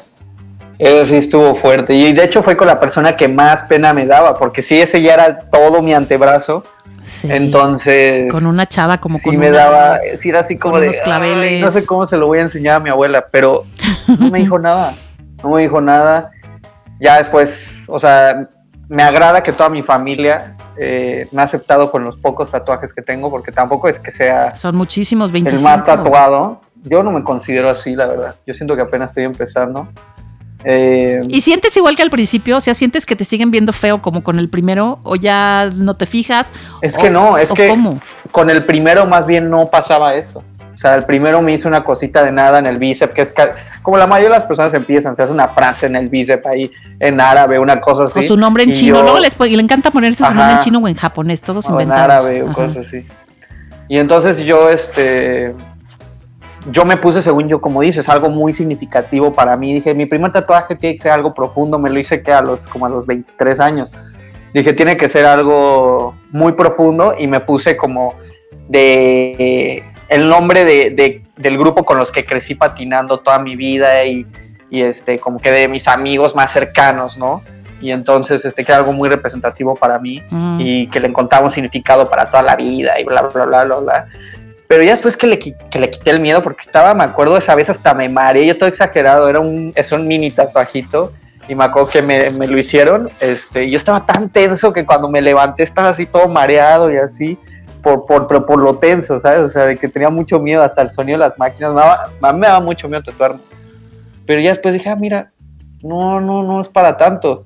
[0.78, 1.94] Esa sí estuvo fuerte.
[1.94, 5.00] Y de hecho fue con la persona que más pena me daba, porque sí, ese
[5.02, 6.62] ya era todo mi antebrazo.
[7.06, 7.28] Sí.
[7.30, 8.30] Entonces.
[8.32, 11.52] Con una chava como sí con me una- daba, sí era así como de, claveles.
[11.52, 13.64] "Ay, no sé cómo se lo voy a enseñar a mi abuela, pero
[14.18, 14.92] no me dijo nada,
[15.42, 16.30] no me dijo nada.
[16.98, 18.48] Ya después, o sea,
[18.88, 23.02] me agrada que toda mi familia eh, me ha aceptado con los pocos tatuajes que
[23.02, 25.58] tengo, porque tampoco es que sea Son muchísimos, 25.
[25.58, 26.60] el más tatuado.
[26.82, 28.34] Yo no me considero así, la verdad.
[28.46, 29.88] Yo siento que apenas estoy empezando.
[30.68, 32.56] Eh, ¿Y sientes igual que al principio?
[32.56, 34.98] O sea, ¿sientes que te siguen viendo feo como con el primero?
[35.04, 36.52] ¿O ya no te fijas?
[36.82, 38.00] es ¿O- que no, es que ¿Cómo?
[38.32, 40.42] con el primero más bien no pasaba eso.
[40.74, 43.32] O sea, el primero me hizo una cosita de nada en el bíceps, que es
[43.80, 46.70] como la mayoría de las personas empiezan, se hace una frase en el bíceps ahí
[47.00, 48.18] en árabe, una cosa así.
[48.18, 48.96] O su nombre en chino.
[48.96, 51.64] yo- Luego les, y le encanta ponerse su nombre en chino o en japonés, todos
[51.70, 53.06] o en árabe o cosas así.
[53.88, 55.54] Y entonces yo, este,
[56.70, 59.72] yo me puse, según yo, como dices, algo muy significativo para mí.
[59.74, 61.78] Dije, mi primer tatuaje tiene que ser algo profundo.
[61.78, 63.92] Me lo hice que a los, como a los 23 años.
[64.52, 68.14] Dije, tiene que ser algo muy profundo y me puse como
[68.68, 74.04] de el nombre de, de- del grupo con los que crecí patinando toda mi vida
[74.04, 74.26] y,
[74.70, 77.42] y, este, como que de mis amigos más cercanos, ¿no?
[77.80, 80.58] Y entonces, este, que era algo muy representativo para mí Mm.
[80.60, 83.76] y que le encontraba un significado para toda la vida y bla, bla, bla, bla,
[83.76, 84.06] bla.
[84.68, 87.54] Pero ya después que le, que le quité el miedo, porque estaba, me acuerdo, esa
[87.54, 91.12] vez hasta me mareé, yo todo exagerado, era un, es un mini tatuajito,
[91.48, 95.08] y me acuerdo que me, me lo hicieron, este, yo estaba tan tenso que cuando
[95.08, 97.38] me levanté estaba así todo mareado y así,
[97.82, 99.42] por, por, pero por lo tenso, ¿sabes?
[99.42, 102.32] O sea, de que tenía mucho miedo, hasta el sonido de las máquinas, me daba,
[102.32, 103.38] me daba mucho miedo tatuarme.
[104.26, 105.30] Pero ya después dije, ah, mira,
[105.84, 107.44] no, no, no es para tanto.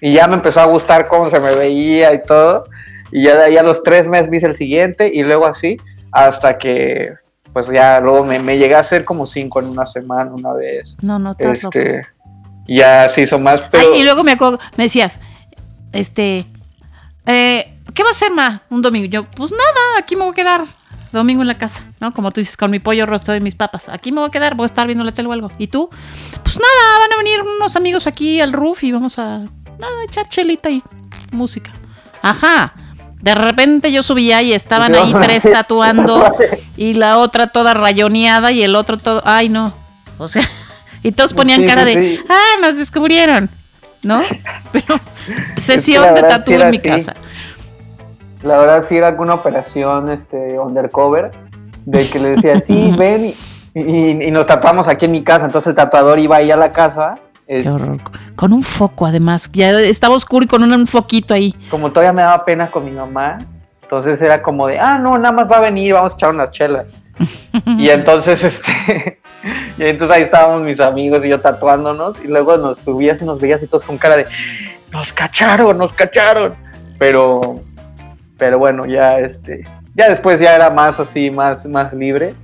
[0.00, 2.64] Y ya me empezó a gustar cómo se me veía y todo.
[3.10, 5.76] Y ya de ahí a los tres meses me el siguiente y luego así,
[6.12, 7.14] hasta que
[7.52, 10.96] pues ya luego me, me llegué a hacer como cinco en una semana, una vez.
[11.02, 11.78] No, no, estás loco.
[11.78, 12.06] Este,
[12.66, 15.18] ya se hizo más, pero Ay, y luego me acuerdo, me decías,
[15.92, 16.46] este,
[17.26, 18.62] eh, ¿qué va a hacer, ma?
[18.70, 19.06] Un domingo.
[19.06, 20.64] Yo, pues nada, aquí me voy a quedar.
[21.12, 22.10] Domingo en la casa, ¿no?
[22.10, 23.90] Como tú dices, con mi pollo rostro y mis papas.
[23.90, 25.50] Aquí me voy a quedar, voy a estar viendo la tele o algo.
[25.58, 25.90] ¿Y tú?
[26.42, 29.40] Pues nada, van a venir unos amigos aquí al roof y vamos a,
[29.78, 30.82] nada, echar chelita y
[31.30, 31.70] música.
[32.22, 32.72] Ajá.
[33.22, 36.24] De repente yo subía y estaban ahí tres tatuando
[36.76, 39.72] y la otra toda rayoneada y el otro todo, ay no.
[40.18, 40.42] O sea,
[41.02, 42.22] y todos ponían Sí, cara sí, de, sí.
[42.28, 43.48] ah, nos descubrieron,
[44.02, 44.20] ¿no?
[44.72, 45.00] Pero
[45.56, 46.88] sesión de tatú en mi así.
[46.88, 47.14] casa.
[48.42, 51.30] la verdad sí era alguna operación este, undercover,
[51.84, 53.34] de que le decía, sí, ven, y,
[53.80, 55.44] y- y nos tatuamos aquí en mi casa.
[55.46, 57.98] Entonces el tatuador iba ahí a la casa, Qué horror.
[58.36, 61.54] Con un foco además, ya estaba oscuro y con un, un foquito ahí.
[61.70, 63.38] como todavía me daba pena con mi mamá,
[63.82, 66.50] entonces era como de, ah, no, nada más va a venir, vamos a echar unas
[66.50, 66.94] chelas.
[67.78, 69.20] y entonces, este,
[69.78, 73.40] y entonces ahí estábamos mis amigos y yo tatuándonos, y luego nos subías y nos
[73.40, 74.26] veías y todos con cara de,
[74.92, 76.54] nos cacharon, nos cacharon.
[76.98, 77.60] Pero,
[78.38, 82.34] pero bueno, ya, este, ya después ya era más así, más, más libre.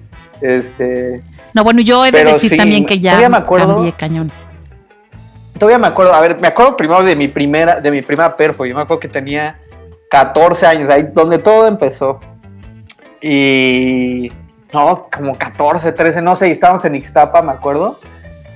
[0.41, 1.23] Este,
[1.55, 4.31] No, bueno, yo he de decir sí, también que ya me acuerdo- cambié cañón.
[5.59, 8.64] Todavía me acuerdo, a ver, me acuerdo primero de mi primera, de mi primera perfo.
[8.64, 9.59] Yo me acuerdo que tenía
[10.11, 12.21] 14 años, ahí donde todo empezó.
[13.21, 14.31] Y
[14.73, 17.99] no, como 14, 13, no sé, estábamos en Ixtapa, me acuerdo.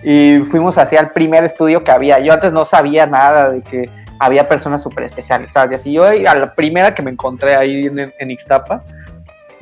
[0.05, 2.21] Y fuimos hacia el primer estudio que había.
[2.21, 5.73] Yo antes no sabía nada de que había personas súper especializadas.
[5.73, 8.85] Y así yo a la primera que me encontré ahí en, en Ixtapa,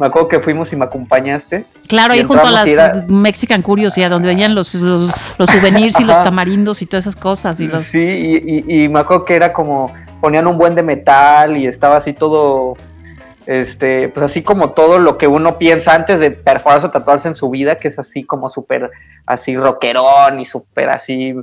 [0.00, 1.66] me acuerdo que fuimos y me acompañaste.
[1.86, 5.50] Claro, Y ahí junto a las y era- Mexican Curiosity, donde venían los, los, los
[5.50, 7.60] souvenirs y los tamarindos y todas esas cosas.
[7.60, 10.82] Y los, Sí, y, y- y me acuerdo que era como, ponían un buen de
[10.82, 12.76] metal y estaba así todo,
[13.46, 17.34] este, pues así como todo lo que uno piensa antes de perforarse o tatuarse en
[17.34, 18.90] su vida, que es así como súper,
[19.26, 21.34] así rockerón y súper así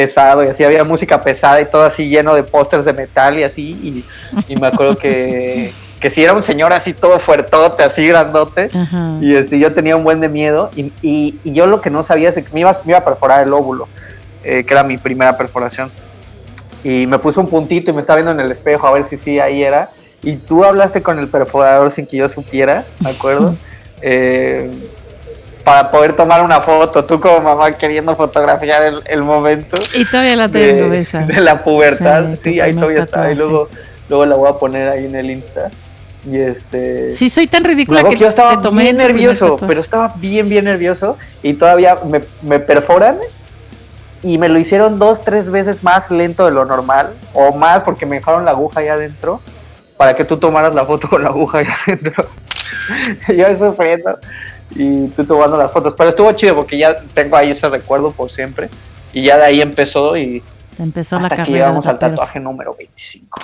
[0.00, 3.44] pesado y así había música pesada y todo así lleno de pósters de metal y
[3.44, 4.04] así, y,
[4.52, 8.68] y me acuerdo que, que sí era un señor así todo fuertote, así grandote.
[8.74, 9.14] Ajá.
[9.22, 12.02] Y este, yo tenía un buen de miedo y, y- y yo lo que no
[12.02, 13.88] sabía es que me iba, me iba a perforar el óvulo,
[14.44, 15.90] eh, que era mi primera perforación.
[16.84, 19.16] Y me puse un puntito y me estaba viendo en el espejo a ver si
[19.16, 19.88] sí ahí era.
[20.22, 23.56] Y tú hablaste con el perforador sin que yo supiera, ¿de acuerdo?
[24.02, 24.70] Eh,
[25.66, 30.36] para poder tomar una foto, tú como mamá queriendo fotografiar el, el momento Y todavía
[30.36, 31.22] la tengo de, esa.
[31.26, 32.36] de la pubertad.
[32.36, 33.32] Sí, Sí, ahí todavía está.
[33.32, 33.68] Y luego,
[34.08, 35.72] luego la voy a poner ahí en el Insta.
[36.24, 37.12] Y este...
[37.14, 41.18] Sí, soy tan ridícula que yo estaba tomé bien nervioso, pero estaba bien, bien nervioso
[41.42, 43.18] y todavía me, me perforan
[44.22, 48.06] y me lo hicieron dos, tres veces más lento de lo normal o más porque
[48.06, 49.40] me dejaron la aguja ahí adentro
[49.96, 52.24] para que tú tomaras la foto con la aguja ahí adentro.
[53.36, 54.16] yo sufriendo
[54.70, 58.30] y tú tomando las fotos, pero estuvo chido porque ya tengo ahí ese recuerdo por
[58.30, 58.68] siempre
[59.12, 60.42] y ya de ahí empezó y
[60.78, 61.58] Empezó la hasta que carrera.
[61.66, 63.40] llegamos al tatuaje número 25.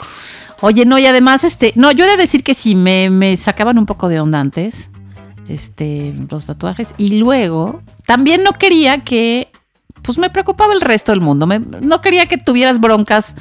[0.61, 3.79] Oye, no, y además, este, no, yo he de decir que sí, me, me sacaban
[3.79, 4.91] un poco de onda antes,
[5.49, 9.51] este, los tatuajes, y luego también no quería que,
[10.03, 13.35] pues me preocupaba el resto del mundo, me- no quería que tuvieras broncas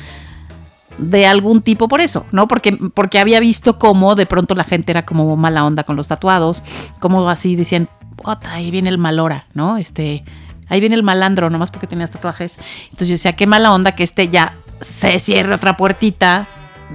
[0.97, 2.47] de algún tipo por eso, ¿no?
[2.47, 6.07] Porque, porque había visto cómo de pronto la gente era como mala onda con los
[6.07, 6.63] tatuados,
[6.99, 9.77] como así decían, "Puta, ahí viene el malora, ¿no?
[9.77, 10.23] Este,
[10.71, 12.57] ahí viene el malandro, nomás porque tenías tatuajes.
[12.85, 16.47] Entonces yo decía, qué mala onda que este ya se cierre otra puertita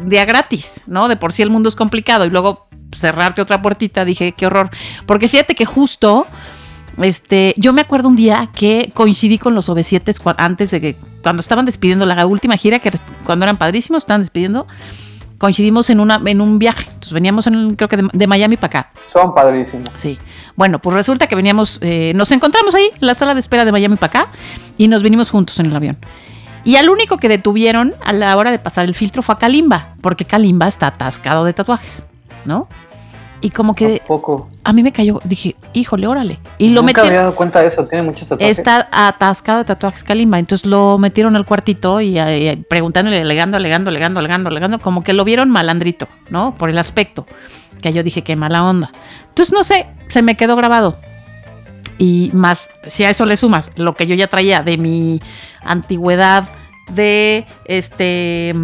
[0.07, 1.09] día gratis, ¿no?
[1.09, 4.71] De por sí el mundo es complicado y luego cerrarte otra puertita, dije, qué horror.
[5.07, 6.27] Porque fíjate que justo,
[7.03, 10.97] este, yo me acuerdo un día que coincidí con los OV7 cua- antes de que,
[11.23, 12.91] cuando estaban despidiendo la última gira, que
[13.25, 14.67] cuando eran padrísimos, estaban despidiendo,
[15.39, 16.85] coincidimos en, una, en un viaje.
[16.87, 18.91] Entonces veníamos, en, creo que de, de Miami para acá.
[19.07, 19.91] Son padrísimos.
[19.97, 20.19] Sí.
[20.55, 23.73] Bueno, pues resulta que veníamos, eh, nos encontramos ahí en la sala de espera de
[23.73, 24.31] Miami para acá
[24.79, 25.99] y nos vinimos juntos en el avión.
[26.65, 29.95] Y al único que detuvieron a la hora de pasar el filtro fue a Kalimba,
[30.01, 32.07] porque Kalimba está atascado de tatuajes,
[32.45, 32.67] ¿no?
[33.41, 34.49] Y como que Poco.
[34.65, 36.41] a mí me cayó, dije, híjole, órale.
[36.59, 37.09] Y lo Nunca metieron.
[37.09, 38.59] había dado cuenta de eso, tiene muchos tatuajes.
[38.59, 40.39] Está atascado de tatuajes Kalimba.
[40.39, 45.13] Entonces lo metieron al cuartito y eh, preguntándole, alegando, alegando, alegando, alegando, alegando, como que
[45.13, 46.55] lo vieron malandrito, ¿no?
[46.55, 47.27] Por el aspecto.
[47.83, 48.91] Que yo dije, qué mala onda.
[49.29, 50.99] Entonces, no sé, se me quedó grabado.
[51.99, 55.21] Y más, si a eso le sumas lo que yo ya traía de mi
[55.63, 56.45] antigüedad
[56.93, 58.55] de este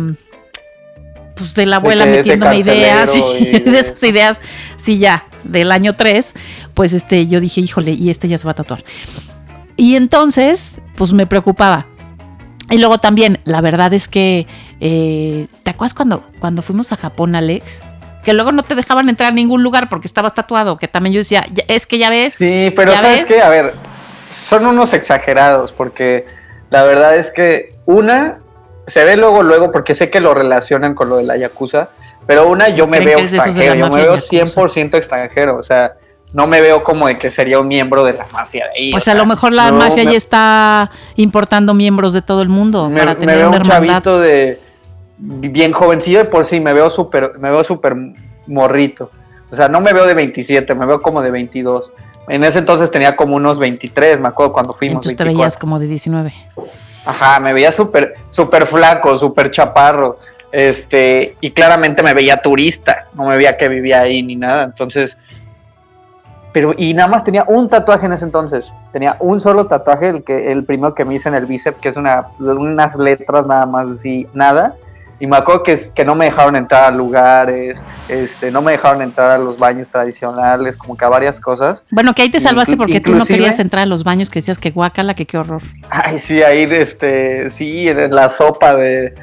[1.34, 4.40] pues de la abuela ese metiéndome ideas y de de- esas ideas,
[4.78, 6.34] sí ya, del año 3,
[6.74, 8.84] pues este yo dije, híjole, y este ya se va a tatuar.
[9.76, 11.86] Y entonces, pues me preocupaba.
[12.70, 14.46] Y luego también, la verdad es que,
[14.80, 17.84] eh, ¿te acuerdas cuando, cuando fuimos a Japón, Alex?
[18.24, 21.18] Que luego no te dejaban entrar a ningún lugar porque estabas tatuado, que también yo
[21.18, 22.34] decía, "Ya- es que ya ves.
[22.34, 23.42] Sí, pero ¿Ya ¿sabes qué?
[23.42, 23.74] A ver,
[24.30, 26.24] son unos exagerados porque
[26.70, 28.38] la verdad es que una
[28.92, 31.88] se ve luego, luego, porque sé que lo relacionan con lo de la Yakuza,
[32.26, 34.61] pero una Sí, yo me veo extranjero, yo me veo yakuza.
[34.61, 35.92] 100% extranjero, o sea,
[36.33, 38.90] no me veo como de que sería un miembro de la mafia de ahí.
[38.92, 42.42] Pues o a sea, lo mejor la mafia me- ya está importando miembros de todo
[42.42, 43.88] el mundo me, para me tener veo una un hermandad.
[44.02, 44.61] chavito de
[45.18, 47.94] bien jovencillo de por sí, me veo súper, me veo súper
[48.46, 49.11] morrito.
[49.50, 51.92] O sea, no me veo de 27, me veo como de 22.
[52.28, 54.96] En ese entonces tenía como unos 23, me acuerdo cuando fuimos.
[55.05, 55.38] Entonces te 24.
[55.42, 56.33] veías como de 19.
[57.04, 60.18] Ajá, me veía súper, súper flaco, súper chaparro.
[60.52, 64.64] Este, y claramente me veía turista, no me veía que vivía ahí ni nada.
[64.64, 65.16] Entonces,
[66.52, 68.72] pero, y nada más tenía un tatuaje en ese entonces.
[68.92, 71.88] Tenía un solo tatuaje, el que, el primero que me hice en el bíceps, que
[71.88, 74.76] es una, unas letras nada más así, nada.
[75.22, 79.02] Y me acuerdo que, que no me dejaron entrar a lugares, este, no me dejaron
[79.02, 81.85] entrar a los baños tradicionales, como que a varias cosas.
[81.92, 84.58] Bueno, que ahí te salvaste porque tú no querías entrar a los baños que decías
[84.58, 85.62] que guácala, que qué horror.
[85.90, 89.14] Ay, sí, ahí, este, sí, en la sopa de,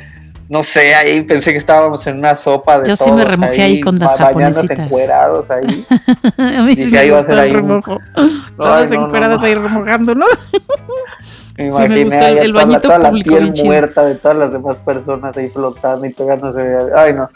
[0.49, 3.61] no sé, ahí pensé que estábamos en una sopa de Yo sí me todos remojé
[3.61, 4.79] ahí con las japonesitas.
[4.79, 5.85] encuerados ahí.
[6.37, 7.99] a mí sí me ahí gustó ser el ahí un- remojo.
[8.57, 9.45] Todas no, no, encueradas no.
[9.47, 10.29] ahí remojándonos.
[11.57, 13.41] Me Sí, me imaginé gustó el- ahí el toda la- bañito toda la público piel
[13.43, 13.65] bien chido.
[13.67, 16.77] muerta de todas las demás personas ahí flotando y pegándose.
[16.95, 17.29] Ay, no.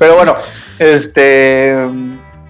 [0.00, 0.34] Pero bueno,
[0.80, 1.76] este,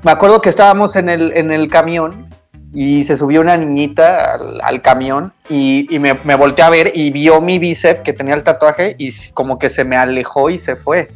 [0.02, 2.27] me acuerdo que estábamos en el, en el camión
[2.74, 6.92] y se subió una niñita al, al camión y, y me, me volteé a ver
[6.94, 10.58] y vio mi bíceps que tenía el tatuaje y como que se me alejó y
[10.58, 11.10] se fue.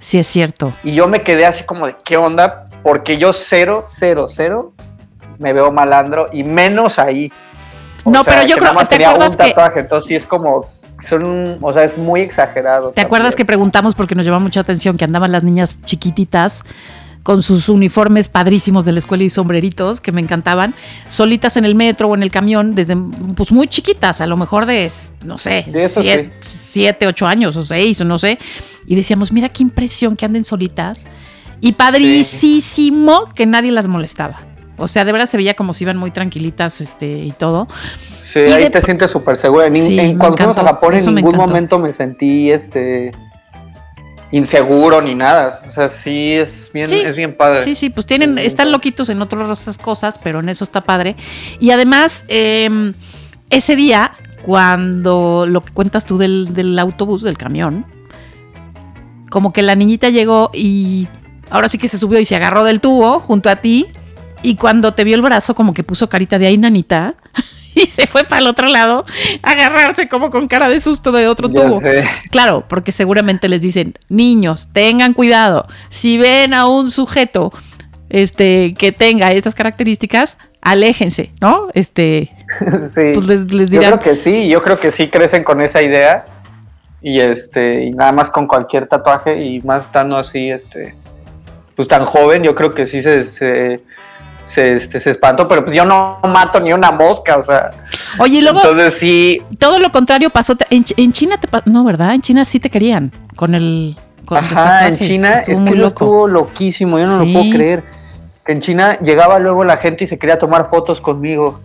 [0.00, 0.72] Sí, es cierto.
[0.84, 2.68] Y yo me quedé así como de, ¿qué onda?
[2.84, 4.72] Porque yo cero, cero, cero
[5.38, 7.32] me veo malandro y menos ahí.
[8.04, 10.14] O No, pero yo que creo- nada más ¿te tenía un que- tatuaje, entonces sí
[10.14, 10.66] es como,
[11.04, 12.90] son, o sea, es muy exagerado.
[12.92, 16.64] ¿Te acuerdas que preguntamos porque nos llevaba mucha atención que andaban las niñas chiquititas
[17.28, 20.74] con sus uniformes padrísimos de la escuela y sombreritos que me encantaban,
[21.08, 22.96] solitas en el metro o en el camión, desde
[23.36, 24.90] pues muy chiquitas, a lo mejor de,
[25.26, 28.38] no sé, De siete, siete, ocho años o seis o no sé,
[28.86, 31.06] y decíamos, mira qué impresión que anden solitas
[31.60, 34.40] y padricísimo que nadie las molestaba.
[34.78, 37.68] O sea, de verdad se veía como si iban muy tranquilitas este, y todo.
[38.16, 39.64] Sí, y ahí de- te sientes súper seguro.
[39.64, 43.10] En, Sí, cuando fuimos a Japón en me ningún momento me sentí este
[44.30, 45.60] inseguro ni nada.
[45.66, 47.64] O sea, sí es bien, Sí, es bien padre.
[47.64, 51.16] Sí, sí, pues tienen, están loquitos en otras cosas, pero en eso está padre.
[51.60, 52.92] Y además, eh,
[53.50, 54.12] ese día,
[54.42, 57.86] cuando lo que cuentas tú del, del autobús, del camión,
[59.30, 61.06] como que la niñita llegó y
[61.50, 63.86] ahora sí que se subió y se agarró del tubo junto a ti.
[64.42, 67.16] Y cuando te vio el brazo, como que puso carita de ahí, nanita.
[67.82, 69.04] Y se fue para el otro lado
[69.42, 71.80] a agarrarse como con cara de susto de otro Ya tubo.
[71.80, 72.04] sé.
[72.30, 75.66] Claro, porque seguramente les dicen, niños, tengan cuidado.
[75.88, 77.52] Si ven a un sujeto
[78.10, 81.68] este, que tenga estas características, aléjense, ¿no?
[81.74, 82.30] Este,
[82.94, 83.12] sí.
[83.14, 83.98] pues les, les Yo dirán.
[83.98, 86.24] creo que sí, yo creo que sí crecen con esa idea
[87.00, 90.94] y este y nada más con cualquier tatuaje y más estando así este
[91.76, 93.80] pues tan joven, yo creo que sí se se,
[94.48, 97.70] se, este, se espantó, pero pues yo no mato ni una mosca, o sea,
[98.18, 100.56] Oye, y luego entonces sí, todo lo contrario pasó.
[100.70, 102.14] En, en China te no, ¿verdad?
[102.14, 103.94] En China sí te querían con el.
[104.24, 107.32] Con ajá, en China es que eso estuvo loquísimo, yo no Sí.
[107.32, 107.84] lo puedo creer.
[108.44, 111.60] Que en China llegaba luego la gente y se quería tomar fotos conmigo.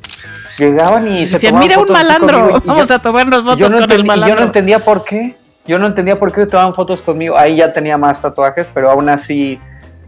[0.57, 3.79] Llegaban y se Decían, mira un malandro, conmigo", y yo- vamos a tomarnos fotos no,
[3.79, 4.29] con el y malandro.
[4.29, 5.35] yo no entendía por qué.
[5.65, 7.37] Yo no entendía por qué tomaban fotos conmigo.
[7.37, 9.57] Ahí ya tenía más tatuajes, pero aún así,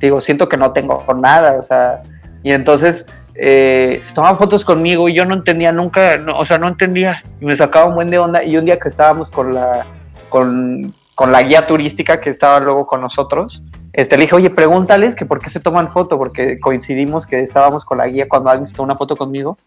[0.01, 2.01] digo, siento que no tengo nada, o sea.
[2.45, 6.59] Y entonces eh, se tomaban fotos conmigo y yo no entendía nunca, no, o sea,
[6.59, 7.23] no entendía.
[7.41, 8.43] Y me sacaba un buen de onda.
[8.43, 9.87] Y un día que estábamos con la,
[10.29, 15.15] con, con la guía turística que estaba luego con nosotros, este, le dije, oye, pregúntales
[15.15, 18.67] que por qué se toman foto, porque coincidimos que estábamos con la guía cuando alguien
[18.67, 19.57] se tomó una foto conmigo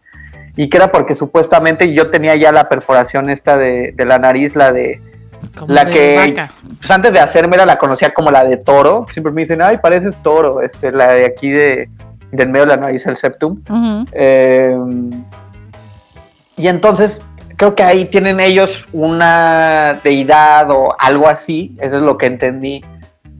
[0.55, 4.55] y que era porque supuestamente yo tenía ya la perforación esta de, de la nariz,
[4.55, 5.01] la de,
[5.57, 6.53] Como la de que, vaca.
[6.77, 10.17] pues antes de hacerme la conocía como la de toro, siempre me dicen, ay, pareces
[10.23, 11.89] toro, este, la de aquí de,
[12.31, 13.61] del medio de la nariz, el septum.
[14.11, 14.77] Eh,
[16.57, 17.21] y entonces
[17.55, 22.83] creo que ahí tienen ellos una deidad o algo así, eso es lo que entendí,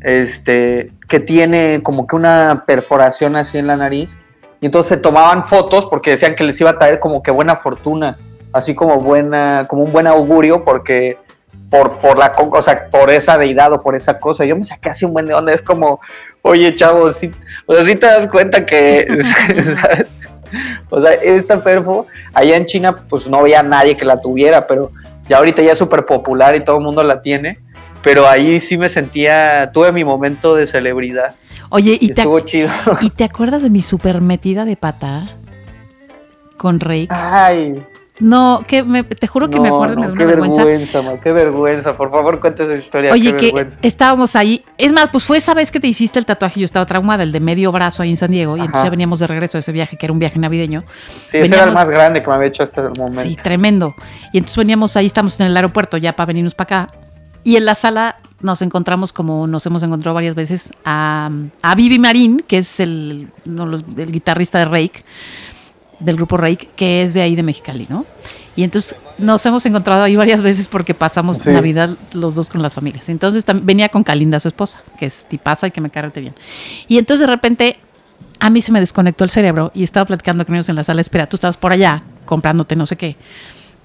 [0.01, 4.17] este, que tiene como que una perforación así en la nariz
[4.61, 7.57] y entonces se tomaban fotos porque decían que les iba a traer como que buena
[7.57, 8.17] fortuna,
[8.51, 11.17] así como buena, como un buen augurio porque
[11.69, 14.45] por, por la o sea, por esa deidad o por esa cosa.
[14.45, 15.99] Yo me saqué así un buen de onda, es como,
[16.49, 17.31] oye chavo, si,
[17.65, 20.15] o sea, si te das cuenta que, ¿sabes?
[20.89, 24.91] O sea, esta perfo, allá en China, pues no había nadie que la tuviera, pero
[25.27, 27.59] ya ahorita ya es súper popular y todo el mundo la tiene.
[28.01, 31.35] Pero ahí sí me sentía, tuve mi momento de celebridad.
[31.69, 32.69] Oye, ¿y, te, chido.
[33.01, 35.29] ¿y te acuerdas de mi super metida de pata
[36.57, 37.09] con Rake?
[37.11, 37.85] Ay,
[38.19, 40.63] No, que me, te juro que me acuerdo y no, qué una vergüenza.
[40.65, 41.95] vergüenza, ma, qué vergüenza.
[41.95, 43.13] Por favor, cuenta esa historia.
[43.13, 43.77] Oye, qué que vergüenza.
[43.81, 44.63] estábamos ahí.
[44.77, 46.59] Es más, pues fue esa vez que te hiciste el tatuaje.
[46.59, 48.57] Yo estaba traumada, el de medio brazo ahí en San Diego.
[48.57, 50.83] Y entonces ya veníamos de regreso de ese viaje, que era un viaje navideño.
[51.23, 53.21] Sí, ese era el más grande que me había hecho hasta el momento.
[53.21, 53.95] Sí, tremendo.
[54.33, 56.93] Y entonces veníamos ahí, estamos en el aeropuerto ya para venirnos para acá.
[57.45, 61.29] Y en la sala nos encontramos, como nos hemos encontrado varias veces, a,
[61.61, 65.05] a Vivi Marín, que es el, no, los- el guitarrista de Rake,
[65.99, 68.05] del grupo Rake, que es de ahí de Mexicali, ¿no?
[68.55, 71.49] Y entonces nos hemos encontrado ahí varias veces porque pasamos Sí.
[71.49, 73.07] Navidad los dos con las familias.
[73.09, 76.35] Entonces venía con Kalinda, su esposa, que es tipaza y que me carrete bien.
[76.87, 77.79] Y entonces de repente
[78.39, 81.01] a mí se me desconectó el cerebro y estaba platicando con ellos en la sala.
[81.01, 83.15] Espera, tú estabas por allá comprándote no sé qué.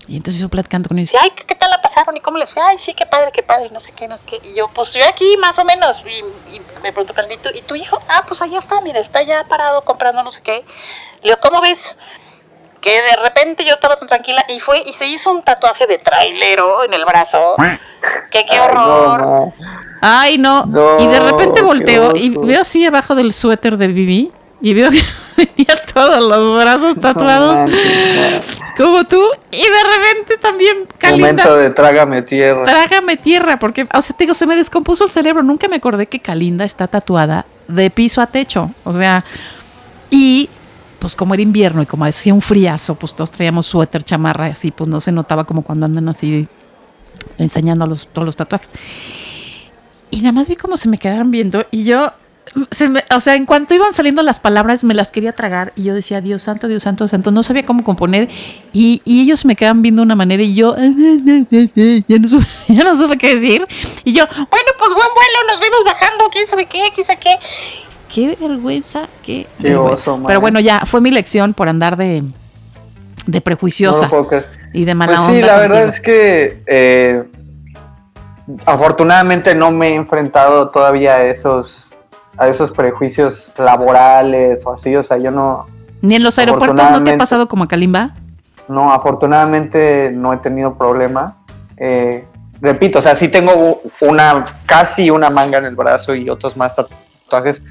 [0.07, 1.15] Y entonces yo platicando con ellos.
[1.21, 2.17] Ay, ¿qué, tal la pasaron?
[2.17, 2.63] ¿Y cómo les fue?
[2.63, 4.41] Ay, sí, qué padre, qué padre, no sé qué, no sé qué.
[4.45, 6.03] Y yo, pues estoy aquí más o menos.
[6.05, 7.99] Y, y me preguntó Caldito, ¿y tu hijo?
[8.09, 10.63] Ah, pues allá está, mira, está ya parado comprando no sé qué.
[11.25, 11.81] Le digo, ¿cómo ves?
[12.83, 15.97] Que de repente yo estaba tan tranquila y fue y se hizo un tatuaje de
[15.97, 17.57] trailero en el brazo.
[18.31, 19.53] Qué Ay, no, horror.
[20.03, 20.67] Ay, no.
[20.67, 24.91] No, y de repente volteo y veo así abajo del suéter de Vivi y veo
[24.91, 25.01] que
[25.37, 27.71] tenía todos los brazos tatuados No
[28.77, 29.23] como tú.
[29.51, 30.87] Y de repente también.
[30.99, 31.27] Kalinda.
[31.27, 32.65] Momento de trágame tierra.
[32.65, 35.43] Trágame tierra, porque, o sea, te digo, se me descompuso el cerebro.
[35.43, 38.71] Nunca me acordé que Kalinda está tatuada de piso a techo.
[38.85, 39.25] O sea,
[40.11, 40.51] y
[41.05, 44.71] pues como era invierno y como hacía un friazo, pues todos traíamos suéter, chamarra, así,
[44.71, 46.49] pues no se notaba como cuando andan así
[47.37, 48.71] enseñando los, todos los tatuajes.
[50.11, 52.11] Y nada más vi cómo se me quedaron viendo y yo,
[52.71, 55.83] se me- o sea, en cuanto iban saliendo las palabras, me las quería tragar y
[55.83, 58.31] yo decía, Dios santo, Dios santo, Dios santo, no sabía cómo componer
[58.73, 60.75] y, y ellos me quedaban viendo de una manera y yo,
[62.09, 63.63] ya no, supe, ya no supe qué decir.
[64.05, 67.37] Y yo, Bueno, pues buen vuelo, nos vemos bajando, quién sabe qué, quién sabe qué.
[68.15, 70.13] Qué vergüenza, qué, Qué vergüenza.
[70.13, 70.25] oso.
[70.27, 72.23] Pero bueno, ya fue mi lección por andar de,
[73.27, 74.47] de No prejuiciosa creer.
[74.73, 75.33] y de mala Pues onda.
[75.35, 75.89] sí, la verdad contigo.
[75.89, 77.25] es que eh,
[78.67, 81.91] afortunadamente no me he enfrentado todavía a esos
[82.37, 85.67] a esos prejuicios laborales o así, o sea, yo no,
[86.03, 88.11] Ni en los aeropuertos no te ha pasado como a Kalimba.
[88.69, 91.37] no, afortunadamente no he tenido problema.
[91.77, 92.25] Eh,
[92.61, 96.75] repito, o sea, sí tengo una, casi una manga en el brazo y otros más
[96.75, 97.63] tatuajes.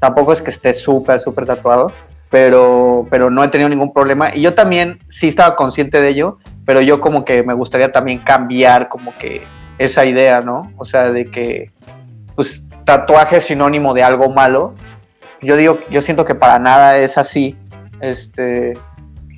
[0.00, 1.92] Tampoco es que esté súper, súper tatuado,
[2.30, 4.34] pero, pero no he tenido ningún problema.
[4.34, 8.18] Y yo también sí estaba consciente de ello, pero yo como que me gustaría también
[8.18, 9.42] cambiar como que
[9.78, 10.72] esa idea, ¿no?
[10.76, 11.72] O sea, de que,
[12.34, 14.74] pues, tatuaje es sinónimo de algo malo.
[15.40, 17.56] Yo digo, yo siento que para nada es así.
[18.00, 18.74] Este,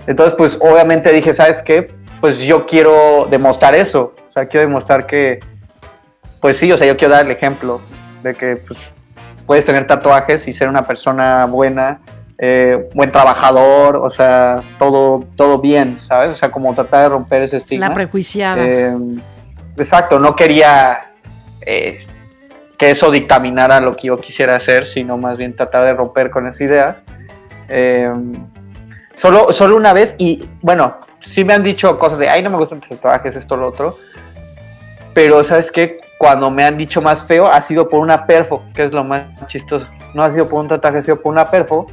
[0.07, 1.93] entonces, pues obviamente dije, ¿sabes qué?
[2.21, 4.15] Pues yo quiero demostrar eso.
[4.27, 5.41] O sea, quiero demostrar que,
[6.41, 7.81] pues sí, o sea, yo quiero dar el ejemplo
[8.23, 8.93] de que pues,
[9.51, 11.99] puedes tener tatuajes y ser una persona buena,
[12.39, 16.29] eh, buen trabajador, o sea, todo, todo bien, ¿sabes?
[16.29, 17.89] O sea, como tratar de romper ese estigma.
[17.89, 18.65] La prejuiciada.
[18.65, 18.95] Eh,
[19.77, 21.15] exacto, no quería
[21.63, 22.07] eh,
[22.79, 26.47] que eso dictaminara lo que yo quisiera hacer, sino más bien tratar de romper con
[26.47, 27.03] esas ideas.
[29.17, 32.57] Solo, solo una vez, y bueno, sí me han dicho cosas de, ay, no me
[32.57, 33.99] gustan tus tatuajes, esto, lo otro.
[35.13, 35.97] Pero, ¿sabes qué?
[36.21, 39.23] Cuando me han dicho más feo, ha sido por una perfo, que es lo más
[39.47, 39.87] chistoso.
[40.13, 41.87] No ha sido por un tatuaje, ha sido por una perfo.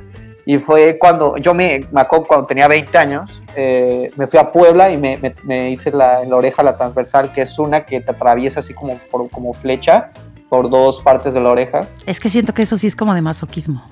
[0.46, 4.52] Y fue cuando, yo me, me acuerdo cuando tenía 20 años, eh, me fui a
[4.52, 7.86] Puebla y me, me- me hice la, en la oreja la transversal, que es una
[7.86, 10.10] que te atraviesa así como, por, como flecha
[10.50, 11.88] por dos partes de la oreja.
[12.06, 13.88] Es que siento que eso sí es como de masoquismo.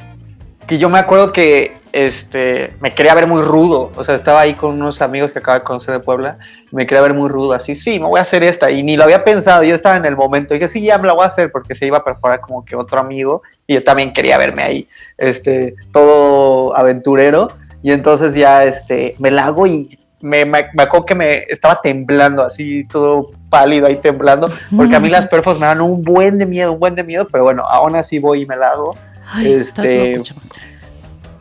[0.68, 4.54] Que yo me acuerdo que este, me quería ver muy rudo, o sea, estaba ahí
[4.56, 6.40] con unos amigos que acabo de conocer de Puebla,
[6.76, 9.06] me quería ver muy rudo, así, sí, me voy a hacer esta, y ni lo
[9.06, 11.28] había pensado, yo estaba en el momento, y dije, sí, ya me la voy a
[11.28, 14.62] hacer, porque se iba a perforar como que otro amigo, y yo también quería verme
[14.62, 14.88] ahí,
[15.18, 17.48] este, todo aventurero,
[17.82, 21.80] y entonces ya, este, me la hago y me, me, me acuerdo que me estaba
[21.82, 26.38] temblando, así, todo pálido ahí temblando, porque a mí las perfos me dan un buen
[26.38, 28.94] de miedo, un buen de miedo, pero bueno, aún así voy y me la hago.
[29.32, 30.30] Ay, Este, loco.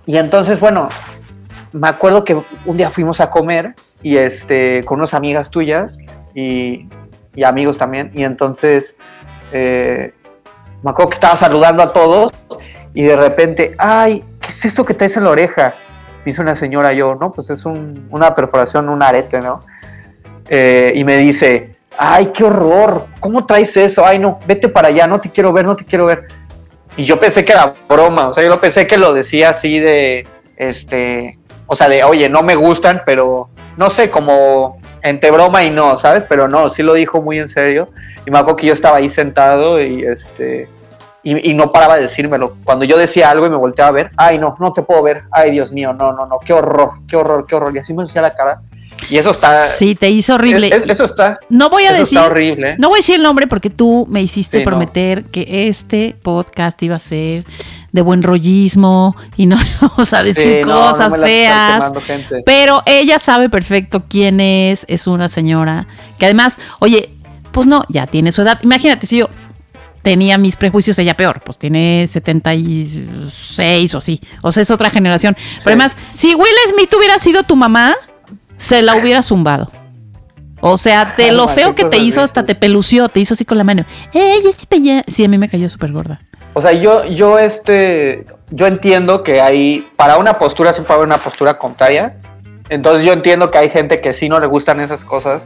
[0.06, 0.88] Y entonces, bueno,
[1.72, 3.74] me acuerdo que un día fuimos a comer
[4.04, 5.96] y este, con unas amigas tuyas
[6.34, 6.86] y,
[7.44, 8.12] amigos también.
[8.14, 8.96] Y entonces,
[9.50, 10.12] eh,
[10.82, 12.30] me acuerdo que estaba saludando a todos
[12.92, 15.74] y de repente, ay, ¿qué es eso que traes en la oreja?
[16.18, 19.62] Me dice una señora, yo, no, pues es un- una perforación, un arete, ¿no?
[20.48, 24.04] Eh, y me dice, ay, qué horror, ¿cómo traes eso?
[24.04, 26.28] Ay, no, vete para allá, no te quiero ver, no te quiero ver.
[26.96, 30.26] Y yo pensé que era broma, o sea, yo pensé que lo decía así de,
[30.56, 35.70] este, o sea, de, oye, no me gustan, pero no sé, como entre broma y
[35.70, 36.24] no, ¿sabes?
[36.28, 37.88] Pero no, sí lo dijo muy en serio.
[38.26, 40.68] Y me acuerdo que yo estaba ahí sentado y este,
[41.24, 42.56] y, no paraba de decírmelo.
[42.64, 45.24] Cuando yo decía algo y me volteaba a ver, ay, no, no te puedo ver,
[45.30, 47.74] ay, Dios mío, no, no, no, qué horror, qué horror, qué horror.
[47.74, 48.60] Y así me decía la cara.
[49.10, 49.66] Y eso está.
[49.66, 50.68] Sí, te hizo horrible.
[50.68, 51.38] es- es- eso está.
[51.48, 52.18] no voy a eso decir.
[52.18, 52.76] está horrible.
[52.78, 54.70] No voy a decir el nombre porque tú me hiciste Sí, no.
[54.70, 57.44] prometer que este podcast iba a ser
[57.92, 61.90] de buen rollismo y no vamos a decir Sí, no, no cosas feas.
[62.06, 62.36] quemando.
[62.44, 65.86] Pero ella sabe perfecto quién es, es una señora
[66.18, 67.10] que además, oye,
[67.52, 68.58] pues no, ya tiene su edad.
[68.62, 69.28] Imagínate si yo
[70.02, 75.36] tenía mis prejuicios, ella peor, pues tiene 76 o así, o sea, es otra generación.
[75.58, 77.94] Pero además, si Will Smith hubiera sido tu mamá,
[78.56, 79.70] se la hubiera zumbado.
[80.60, 83.58] O sea, de lo feo que te hizo, hasta te pelució, te hizo así con
[83.58, 83.84] la mano.
[84.12, 85.04] ¡Ey, allá!
[85.06, 86.20] Sí, a mí me cayó súper gorda.
[86.54, 91.18] O sea, yo, yo, este, yo entiendo que hay, para una postura siempre haber una
[91.18, 92.16] postura contraria.
[92.68, 95.44] Entonces yo entiendo que hay gente que sí no le gustan esas cosas.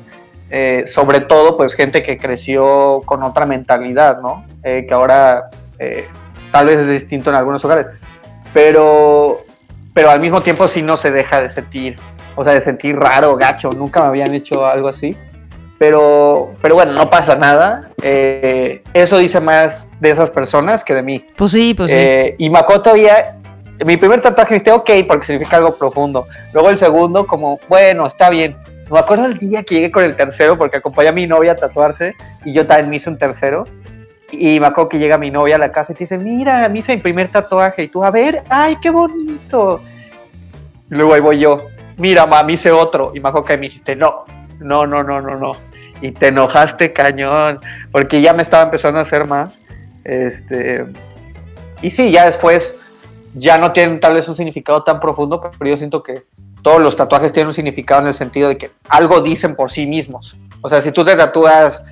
[0.50, 4.46] eh, sobre todo, pues gente que creció con otra mentalidad, ¿no?
[4.62, 6.08] Eh, que ahora eh,
[6.52, 7.86] tal vez es distinto en algunos hogares.
[8.54, 9.44] Pero,
[9.92, 11.96] pero al mismo tiempo sí no se deja de sentir,
[12.38, 13.68] o sea, de sentir raro, gacho.
[13.76, 15.16] Nunca me habían hecho algo así.
[15.76, 17.90] Pero, pero bueno, no pasa nada.
[18.00, 21.26] Eh, eso dice más de esas personas que de mí.
[21.36, 21.96] Pues sí, pues sí.
[21.98, 23.40] Eh, y Makoto todavía,
[23.84, 26.28] mi primer tatuaje viste, ok, porque significa algo profundo.
[26.52, 28.56] Luego el segundo, como, bueno, está bien.
[28.88, 31.56] Me acuerdo el día que llegué con el tercero, porque acompañé a mi novia a
[31.56, 32.14] tatuarse
[32.44, 33.64] y yo también me hice un tercero.
[34.30, 36.78] Y me acuerdo que llega mi novia a la casa y te dice, mira, me
[36.78, 37.82] hice mi primer tatuaje.
[37.82, 39.80] Y tú, a ver, ay, qué bonito.
[40.88, 41.66] Luego ahí voy yo,
[41.98, 43.12] mira, ma, me hice otro.
[43.14, 44.24] Y me acuerdo que me dijiste, no,
[44.60, 45.52] no, no, no, no, no.
[46.00, 47.60] Y te enojaste cañón,
[47.92, 49.60] porque ya me estaba empezando a hacer más.
[50.04, 50.86] Este,
[51.82, 52.78] y sí, ya después
[53.34, 56.24] ya no tienen tal vez un significado tan profundo, pero yo siento que
[56.62, 59.86] todos los tatuajes tienen un significado en el sentido de que algo dicen por sí
[59.86, 60.36] mismos.
[60.60, 61.84] O sea, si tú te tatúas,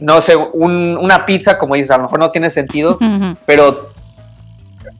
[0.00, 2.98] no sé, un- una pizza, como dices, a lo mejor no tiene sentido,
[3.46, 3.90] pero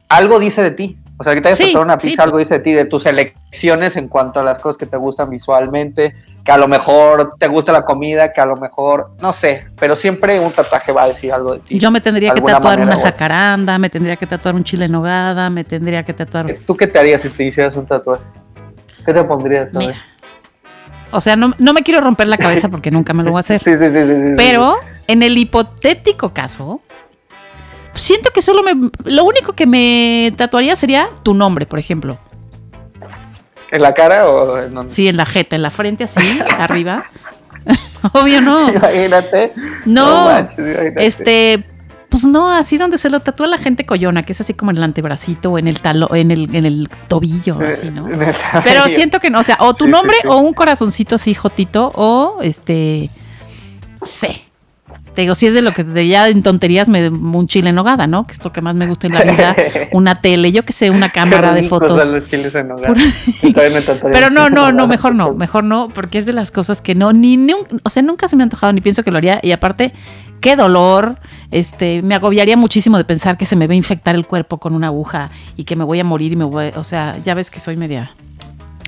[0.09, 0.97] algo dice de ti.
[1.21, 2.07] O sea, que te hayas Sí, una sí.
[2.07, 4.95] pizza, algo dice de ti, de tus elecciones en cuanto a las cosas que te
[4.95, 6.15] gustan visualmente,
[6.45, 9.97] que a lo mejor te gusta la comida, que a lo mejor, no sé, pero
[9.97, 11.77] siempre un tatuaje va a decir algo de ti.
[11.77, 15.49] Yo me tendría que tatuar una jacaranda, me tendría que tatuar un chile en nogada,
[15.49, 16.55] me tendría que tatuar.
[16.65, 18.23] ¿Tú qué te harías si te hicieras un tatuaje?
[19.05, 19.73] ¿Qué te pondrías?
[19.73, 20.01] Mira.
[21.11, 23.41] O sea, no, no me quiero romper la cabeza porque nunca me lo voy a
[23.41, 23.61] hacer.
[23.63, 24.33] Sí, sí, sí, sí.
[24.37, 26.81] Pero en el hipotético caso,
[27.99, 28.89] siento que solo me.
[29.05, 32.17] Lo único que me tatuaría sería tu nombre, por ejemplo.
[33.71, 34.93] ¿En la cara o en dónde?
[34.95, 37.05] Sí, en la jeta, en la frente, así, arriba.
[38.13, 38.69] Obvio, no.
[38.69, 39.53] Imagínate.
[39.85, 40.25] No.
[40.25, 41.05] manches, imagínate.
[41.05, 41.63] Este.
[42.09, 44.77] Pues no, así donde se lo tatúa la gente coyona, que es así como en
[44.77, 48.09] el antebracito o en el talo, en el, en el tobillo, así, ¿no?
[48.63, 50.27] Pero siento que no, o sea, o tu Sí, sí, nombre sí.
[50.27, 53.11] o un corazoncito así jotito o este,
[54.01, 54.41] no sé.
[55.13, 57.75] Te digo, si es de lo que de ya en tonterías me un chile en
[57.75, 58.25] nogada, ¿no?
[58.25, 59.55] Que es lo que más me gusta en la vida,
[59.91, 62.11] una tele, yo que sé, una cámara de fotos.
[62.11, 62.69] los chiles en
[64.11, 67.13] Pero no, no, no, mejor no, mejor no, porque es de las cosas que no,
[67.13, 67.53] ni, ni
[67.83, 69.93] o sea, nunca se me ha antojado, ni pienso que lo haría, y aparte,
[70.41, 71.17] qué dolor,
[71.51, 74.73] este, me agobiaría muchísimo de pensar que se me va a infectar el cuerpo con
[74.73, 77.51] una aguja y que me voy a morir y me voy, o sea, ya ves
[77.51, 78.11] que soy media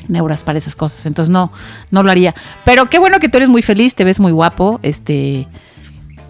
[0.08, 1.52] neuras para esas cosas, entonces no,
[1.90, 2.36] no lo haría.
[2.66, 5.48] Pero qué bueno que tú eres muy feliz, te ves muy guapo, este,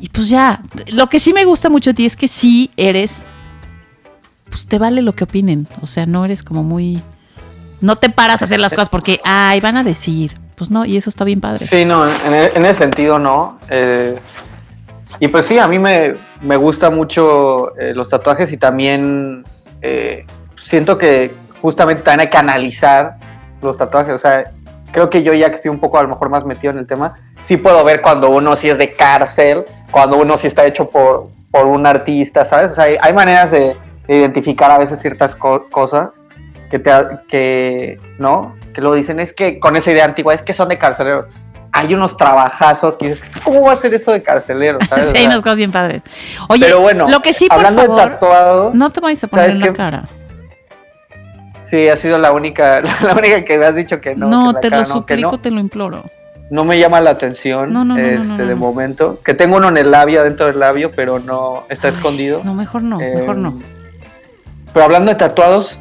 [0.02, 3.28] y pues ya, lo que sí me gusta mucho de ti es que sí eres,
[4.49, 7.02] pues te vale lo que opinen, o sea, no eres como muy,
[7.80, 10.97] no te paras a hacer las cosas porque, ay, van a decir, pues no, y
[10.97, 11.66] eso está bien padre.
[11.66, 13.58] Sí, no, en, e- en ese sentido no.
[13.70, 14.20] Eh,
[15.20, 19.43] y pues sí, a mí me, me gusta mucho eh, los tatuajes y también
[19.82, 20.26] eh,
[20.58, 21.32] siento que
[21.62, 23.18] justamente también hay que analizar
[23.62, 24.14] los tatuajes.
[24.14, 24.52] O sea,
[24.91, 26.88] creo que yo ya que estoy un poco a lo mejor más metido en el
[26.88, 30.89] tema, sí puedo ver cuando uno sí es de cárcel, cuando uno sí está hecho
[30.89, 32.72] por, por un artista, ¿sabes?
[32.72, 33.76] O sea, hay, hay maneras de,
[34.08, 36.22] de identificar a veces ciertas co- cosas
[36.70, 36.92] que, te,
[37.28, 38.56] que, ¿no?
[38.74, 41.26] Que lo dicen, es que con esa idea antigua, es que son de carceleros.
[41.74, 44.80] Hay unos trabajazos que dices, ¿cómo va a ser eso de carcelero?
[44.89, 45.08] ¿sabes?
[45.08, 46.02] Sí, hay unas cosas bien padres.
[46.50, 49.28] Oye, pero bueno, lo que sí, por hablando favor, de tatuado, no te vayas a
[49.28, 50.04] poner ¿sabes en la cara.
[51.64, 54.28] sí, ha sido la única, la única que me has dicho que no.
[54.28, 55.39] No, que te cara lo no, suplico, no.
[55.39, 56.04] te lo imploro.
[56.52, 59.20] No me llama la atención, No, no, no, no, este, de momento.
[59.24, 62.41] Que tengo uno en el labio, dentro del labio, pero no, está Ay, escondido.
[62.43, 63.60] No, mejor no, Eh, mejor no.
[64.74, 65.80] Pero hablando de tatuados,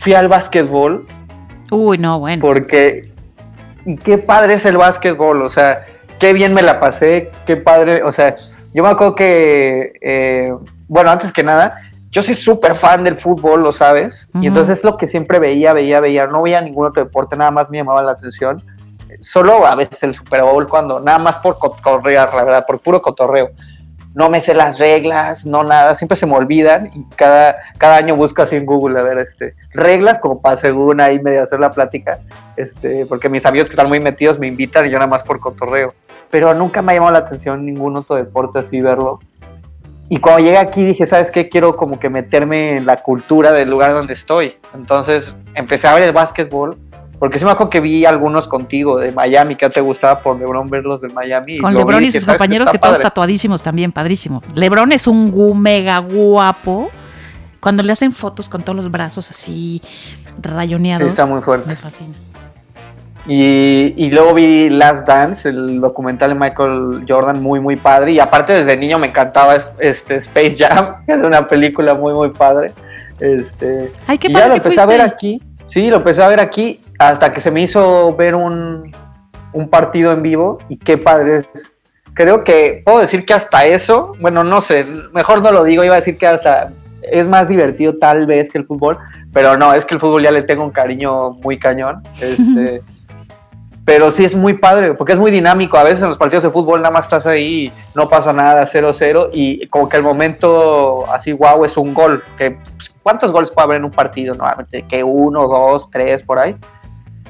[0.00, 1.06] fui al básquetbol
[1.72, 2.40] Uy, no, bueno.
[2.40, 3.12] porque
[3.84, 5.84] y qué padre es el básquetbol, o sea,
[6.20, 8.36] qué bien me la pasé, qué padre, o sea,
[8.72, 10.52] yo me acuerdo que, eh,
[10.86, 11.78] bueno, antes que nada,
[12.10, 15.72] yo soy súper fan del fútbol, lo sabes, y entonces es lo que siempre veía,
[15.72, 18.62] veía, veía, no veía ningún otro deporte, nada más me llamaba la atención,
[19.20, 23.00] solo a veces el Super Bowl cuando, nada más por cotorrear, la verdad, por puro
[23.02, 23.50] cotorreo.
[24.14, 28.14] No me sé las reglas, no nada, siempre se me olvidan y cada, cada año
[28.14, 31.70] busco así en Google, a ver, este, reglas como para según ahí medio hacer la
[31.70, 32.20] plática,
[32.56, 35.40] este, porque mis amigos que están muy metidos me invitan y yo nada más por
[35.40, 35.94] cotorreo.
[36.30, 39.18] Pero nunca me ha llamado la atención ningún otro deporte así verlo.
[40.08, 41.48] Y cuando llegué aquí dije, ¿sabes qué?
[41.48, 44.58] Quiero como que meterme en la cultura del lugar donde estoy.
[44.74, 46.78] Entonces empecé a ver el básquetbol,
[47.22, 50.68] porque sí me acuerdo que vi algunos contigo de Miami, que te gustaba por LeBron
[50.68, 51.58] verlos de Miami.
[51.58, 52.30] Con Lebron y sus "¿Sabes qué?
[52.32, 53.04] compañeros que todos padre".
[53.04, 54.42] tatuadísimos también, padrísimo.
[54.56, 55.30] Lebron es un
[55.62, 56.90] mega guapo.
[57.60, 59.88] Cuando le hacen fotos con todos los brazos así Sí,
[60.42, 61.76] rayoneados, está muy me fuerte.
[61.76, 62.12] fascina.
[63.28, 68.14] Y, y luego vi Last Dance, el documental de Michael Jordan, muy, muy padre.
[68.14, 72.30] Y aparte, desde niño me encantaba este Space Jam, que era una película muy, muy
[72.30, 72.72] padre.
[73.20, 75.40] Este, Ay, qué y padre ya lo que empecé a ver aquí.
[75.66, 78.90] Sí, lo empecé a ver aquí hasta que se me hizo ver un,
[79.52, 80.58] un partido en vivo.
[80.68, 81.72] Y qué padre es.
[82.14, 85.94] Creo que puedo decir que hasta eso, bueno, no sé, mejor no lo digo, iba
[85.94, 86.70] a decir que hasta
[87.02, 88.98] es más divertido tal vez que el fútbol,
[89.32, 92.02] pero no, es que el fútbol ya le tengo un cariño muy cañón.
[92.20, 92.82] Este,
[93.84, 95.76] pero sí es muy padre, porque es muy dinámico.
[95.76, 99.30] A veces en los partidos de fútbol nada más estás ahí, no pasa nada, 0-0,
[99.32, 102.22] y como que el momento así, wow, es un gol.
[102.38, 104.34] Que, pues, ¿Cuántos goles puede haber en un partido?
[104.36, 106.54] Normalmente, que uno, dos, tres, por ahí.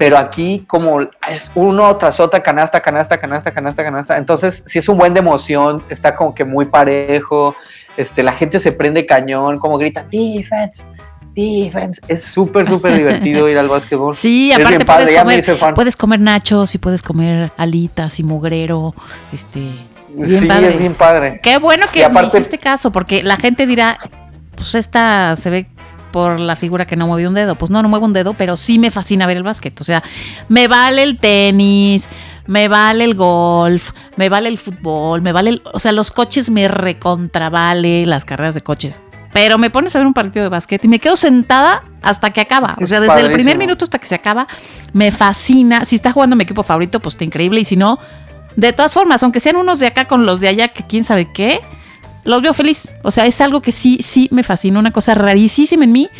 [0.02, 1.00] Pero aquí como
[1.30, 4.18] es uno tras otra, canasta, canasta, canasta, canasta, canasta.
[4.18, 7.54] Entonces, sí es un buen de emoción, está como que muy parejo.
[7.96, 10.82] Este, la gente se prende cañón, como grita, defense,
[11.36, 12.00] defense.
[12.08, 14.16] Es súper, súper divertido ir al básquetbol.
[14.16, 18.96] Sí, aparte puedes comer, puedes comer nachos y puedes comer alitas y mugrero.
[19.32, 19.60] Este,
[20.16, 20.68] bien sí, padre.
[20.68, 21.40] es bien padre.
[21.44, 23.96] Qué bueno que aparte- me hiciste caso, porque la gente dirá,
[24.56, 25.66] pues esta se ve
[26.12, 27.56] por la figura que no mueve un dedo.
[27.56, 29.80] Pues no, no muevo un dedo, pero sí me fascina ver el básquet.
[29.80, 30.02] O sea,
[30.48, 32.08] me vale el tenis,
[32.46, 36.50] me vale el golf, me vale el fútbol, me vale el, o sea, los coches
[36.50, 39.00] me recontravale las carreras de coches.
[39.32, 42.42] Pero me pones a ver un partido de básquet y me quedo sentada hasta que
[42.42, 42.76] acaba.
[42.80, 43.58] O sea, es desde el primer padrísimo.
[43.58, 44.46] minuto hasta que se acaba,
[44.92, 45.86] me fascina.
[45.86, 47.60] Si está jugando mi equipo favorito, pues está increíble.
[47.60, 47.98] Y si no,
[48.56, 51.32] de todas formas, aunque sean unos de acá con los de allá, que quién sabe
[51.32, 51.60] qué,
[52.24, 52.94] los veo feliz.
[53.02, 54.78] O sea, es algo que sí, sí me fascina.
[54.78, 56.10] Una cosa rarísima en mí.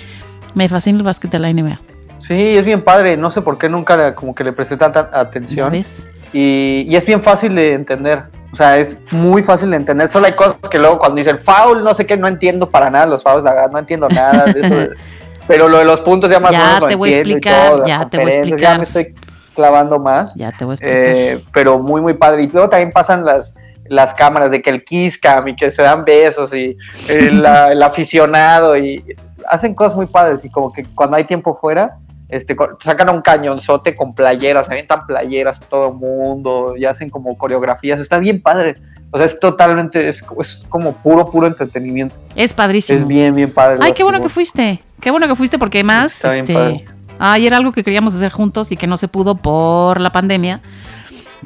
[0.54, 1.80] Me fascina el básquet de la NBA.
[2.18, 3.16] Sí, es bien padre.
[3.16, 5.72] No sé por qué nunca le- como que le presté tanta ¿Ya atención.
[5.72, 6.08] ves?
[6.32, 8.24] Y, y es bien fácil de entender.
[8.52, 10.08] O sea, es muy fácil de entender.
[10.08, 13.06] Solo hay cosas que luego cuando dicen foul, no sé qué, no entiendo para nada
[13.06, 14.74] los fouls, la verdad, no entiendo nada de eso.
[14.74, 14.90] de-
[15.48, 17.70] Pero lo de los puntos ya más Ya o menos lo te voy a explicar,
[17.70, 18.60] todo, ya te voy a explicar.
[18.60, 19.14] Ya me estoy
[19.54, 20.34] clavando más.
[20.36, 21.02] Ya te voy a explicar.
[21.16, 22.44] Eh, pero muy, muy padre.
[22.44, 23.54] Y luego también pasan las,
[23.92, 26.76] las cámaras de que el kiss cam y que se dan besos y
[27.10, 29.04] el, la- el aficionado y
[29.48, 30.44] hacen cosas muy padres.
[30.46, 31.98] Y como que cuando hay tiempo fuera,
[32.30, 38.00] este, sacan un cañonzote con playeras, avientan playeras a todo mundo y hacen como coreografías.
[38.00, 38.76] Está bien padre.
[39.10, 42.14] O sea, es totalmente, es, es como puro, puro entretenimiento.
[42.34, 42.98] es padrísimo.
[42.98, 43.76] Es bien, bien padre.
[43.76, 44.82] el Ay, qué bueno que fuiste.
[45.02, 46.86] Qué bueno que fuiste porque además, este,
[47.18, 50.62] ay, era algo que queríamos hacer juntos y que no se pudo por la pandemia.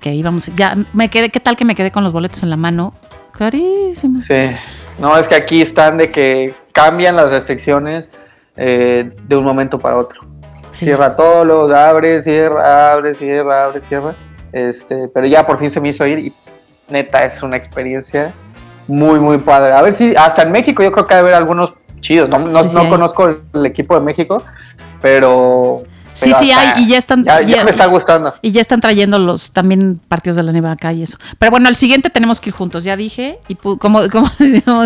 [0.00, 2.56] Que íbamos, ya me quedé, ¿qué tal que me quedé con los boletos en la
[2.56, 2.92] mano?
[3.32, 4.14] Carísimo.
[4.14, 4.50] Sí,
[4.98, 8.10] no, es que aquí están de que cambian las restricciones
[8.56, 10.22] eh, de un momento para otro.
[10.70, 10.86] Sí.
[10.86, 14.14] Cierra todo, luego abre, cierra, abre, cierra, abre, cierra.
[14.52, 16.32] Este, pero ya por fin se me hizo ir y
[16.88, 18.32] neta es una experiencia
[18.88, 19.72] muy, muy padre.
[19.72, 22.28] A ver si hasta en México yo creo que hay haber algunos chidos.
[22.28, 24.42] No, no, Sí, conozco el equipo de México,
[25.00, 25.82] pero...
[26.16, 28.34] Sí, sí hay y ya están Ya, ya ya- me está gustando.
[28.42, 31.18] y ya están trayendo los también partidos de la NBA acá y eso.
[31.38, 34.30] Pero bueno, al siguiente tenemos que ir juntos, ya dije, y pu- como, como,
[34.64, 34.84] como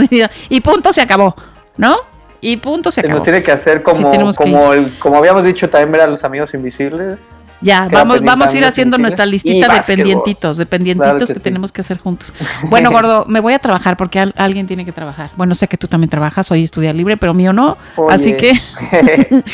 [0.49, 1.35] y punto se acabó,
[1.76, 1.97] ¿no?
[2.43, 3.18] Y punto se Se acabó.
[3.18, 6.53] nos tiene que hacer como, como, el, como habíamos dicho también ver a los amigos
[6.55, 7.28] invisibles.
[7.62, 11.39] Ya, vamos, vamos a ir haciendo nuestra listita de pendientitos, de pendientitos Claro que, que
[11.41, 11.45] sí.
[11.45, 12.33] tenemos que hacer juntos.
[12.70, 15.28] Bueno, gordo, me voy a trabajar porque al- alguien tiene que trabajar.
[15.37, 17.76] Bueno, sé que tú también trabajas, hoy estudiar libre, pero mío no.
[17.97, 18.14] Oye.
[18.14, 18.59] Así que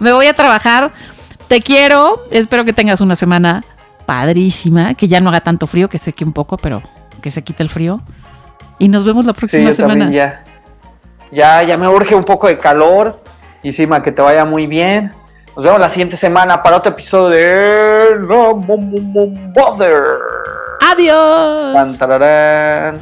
[0.00, 0.92] me voy a trabajar.
[1.52, 2.22] Te quiero.
[2.30, 3.62] Espero que tengas una semana
[4.06, 6.80] padrísima, que ya no haga tanto frío, que seque un poco, pero
[7.20, 8.00] que se quite el frío.
[8.78, 10.10] Y nos vemos la próxima semana.
[10.10, 10.42] ya.
[11.30, 13.22] Ya, ya me urge un poco de calor.
[13.62, 15.12] Y encima que te vaya muy bien.
[15.54, 20.04] Nos vemos la siguiente semana para otro episodio de No Mo- Mo- Mo- Bother.
[20.90, 21.74] Adiós.
[22.94, 22.98] Tan.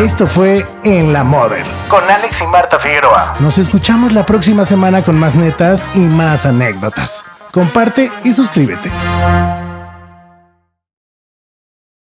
[0.00, 3.36] Esto fue En la Mother con Alex y Marta Figueroa.
[3.38, 7.24] Nos escuchamos la próxima semana con más netas y más anécdotas.
[7.52, 8.90] Comparte y suscríbete.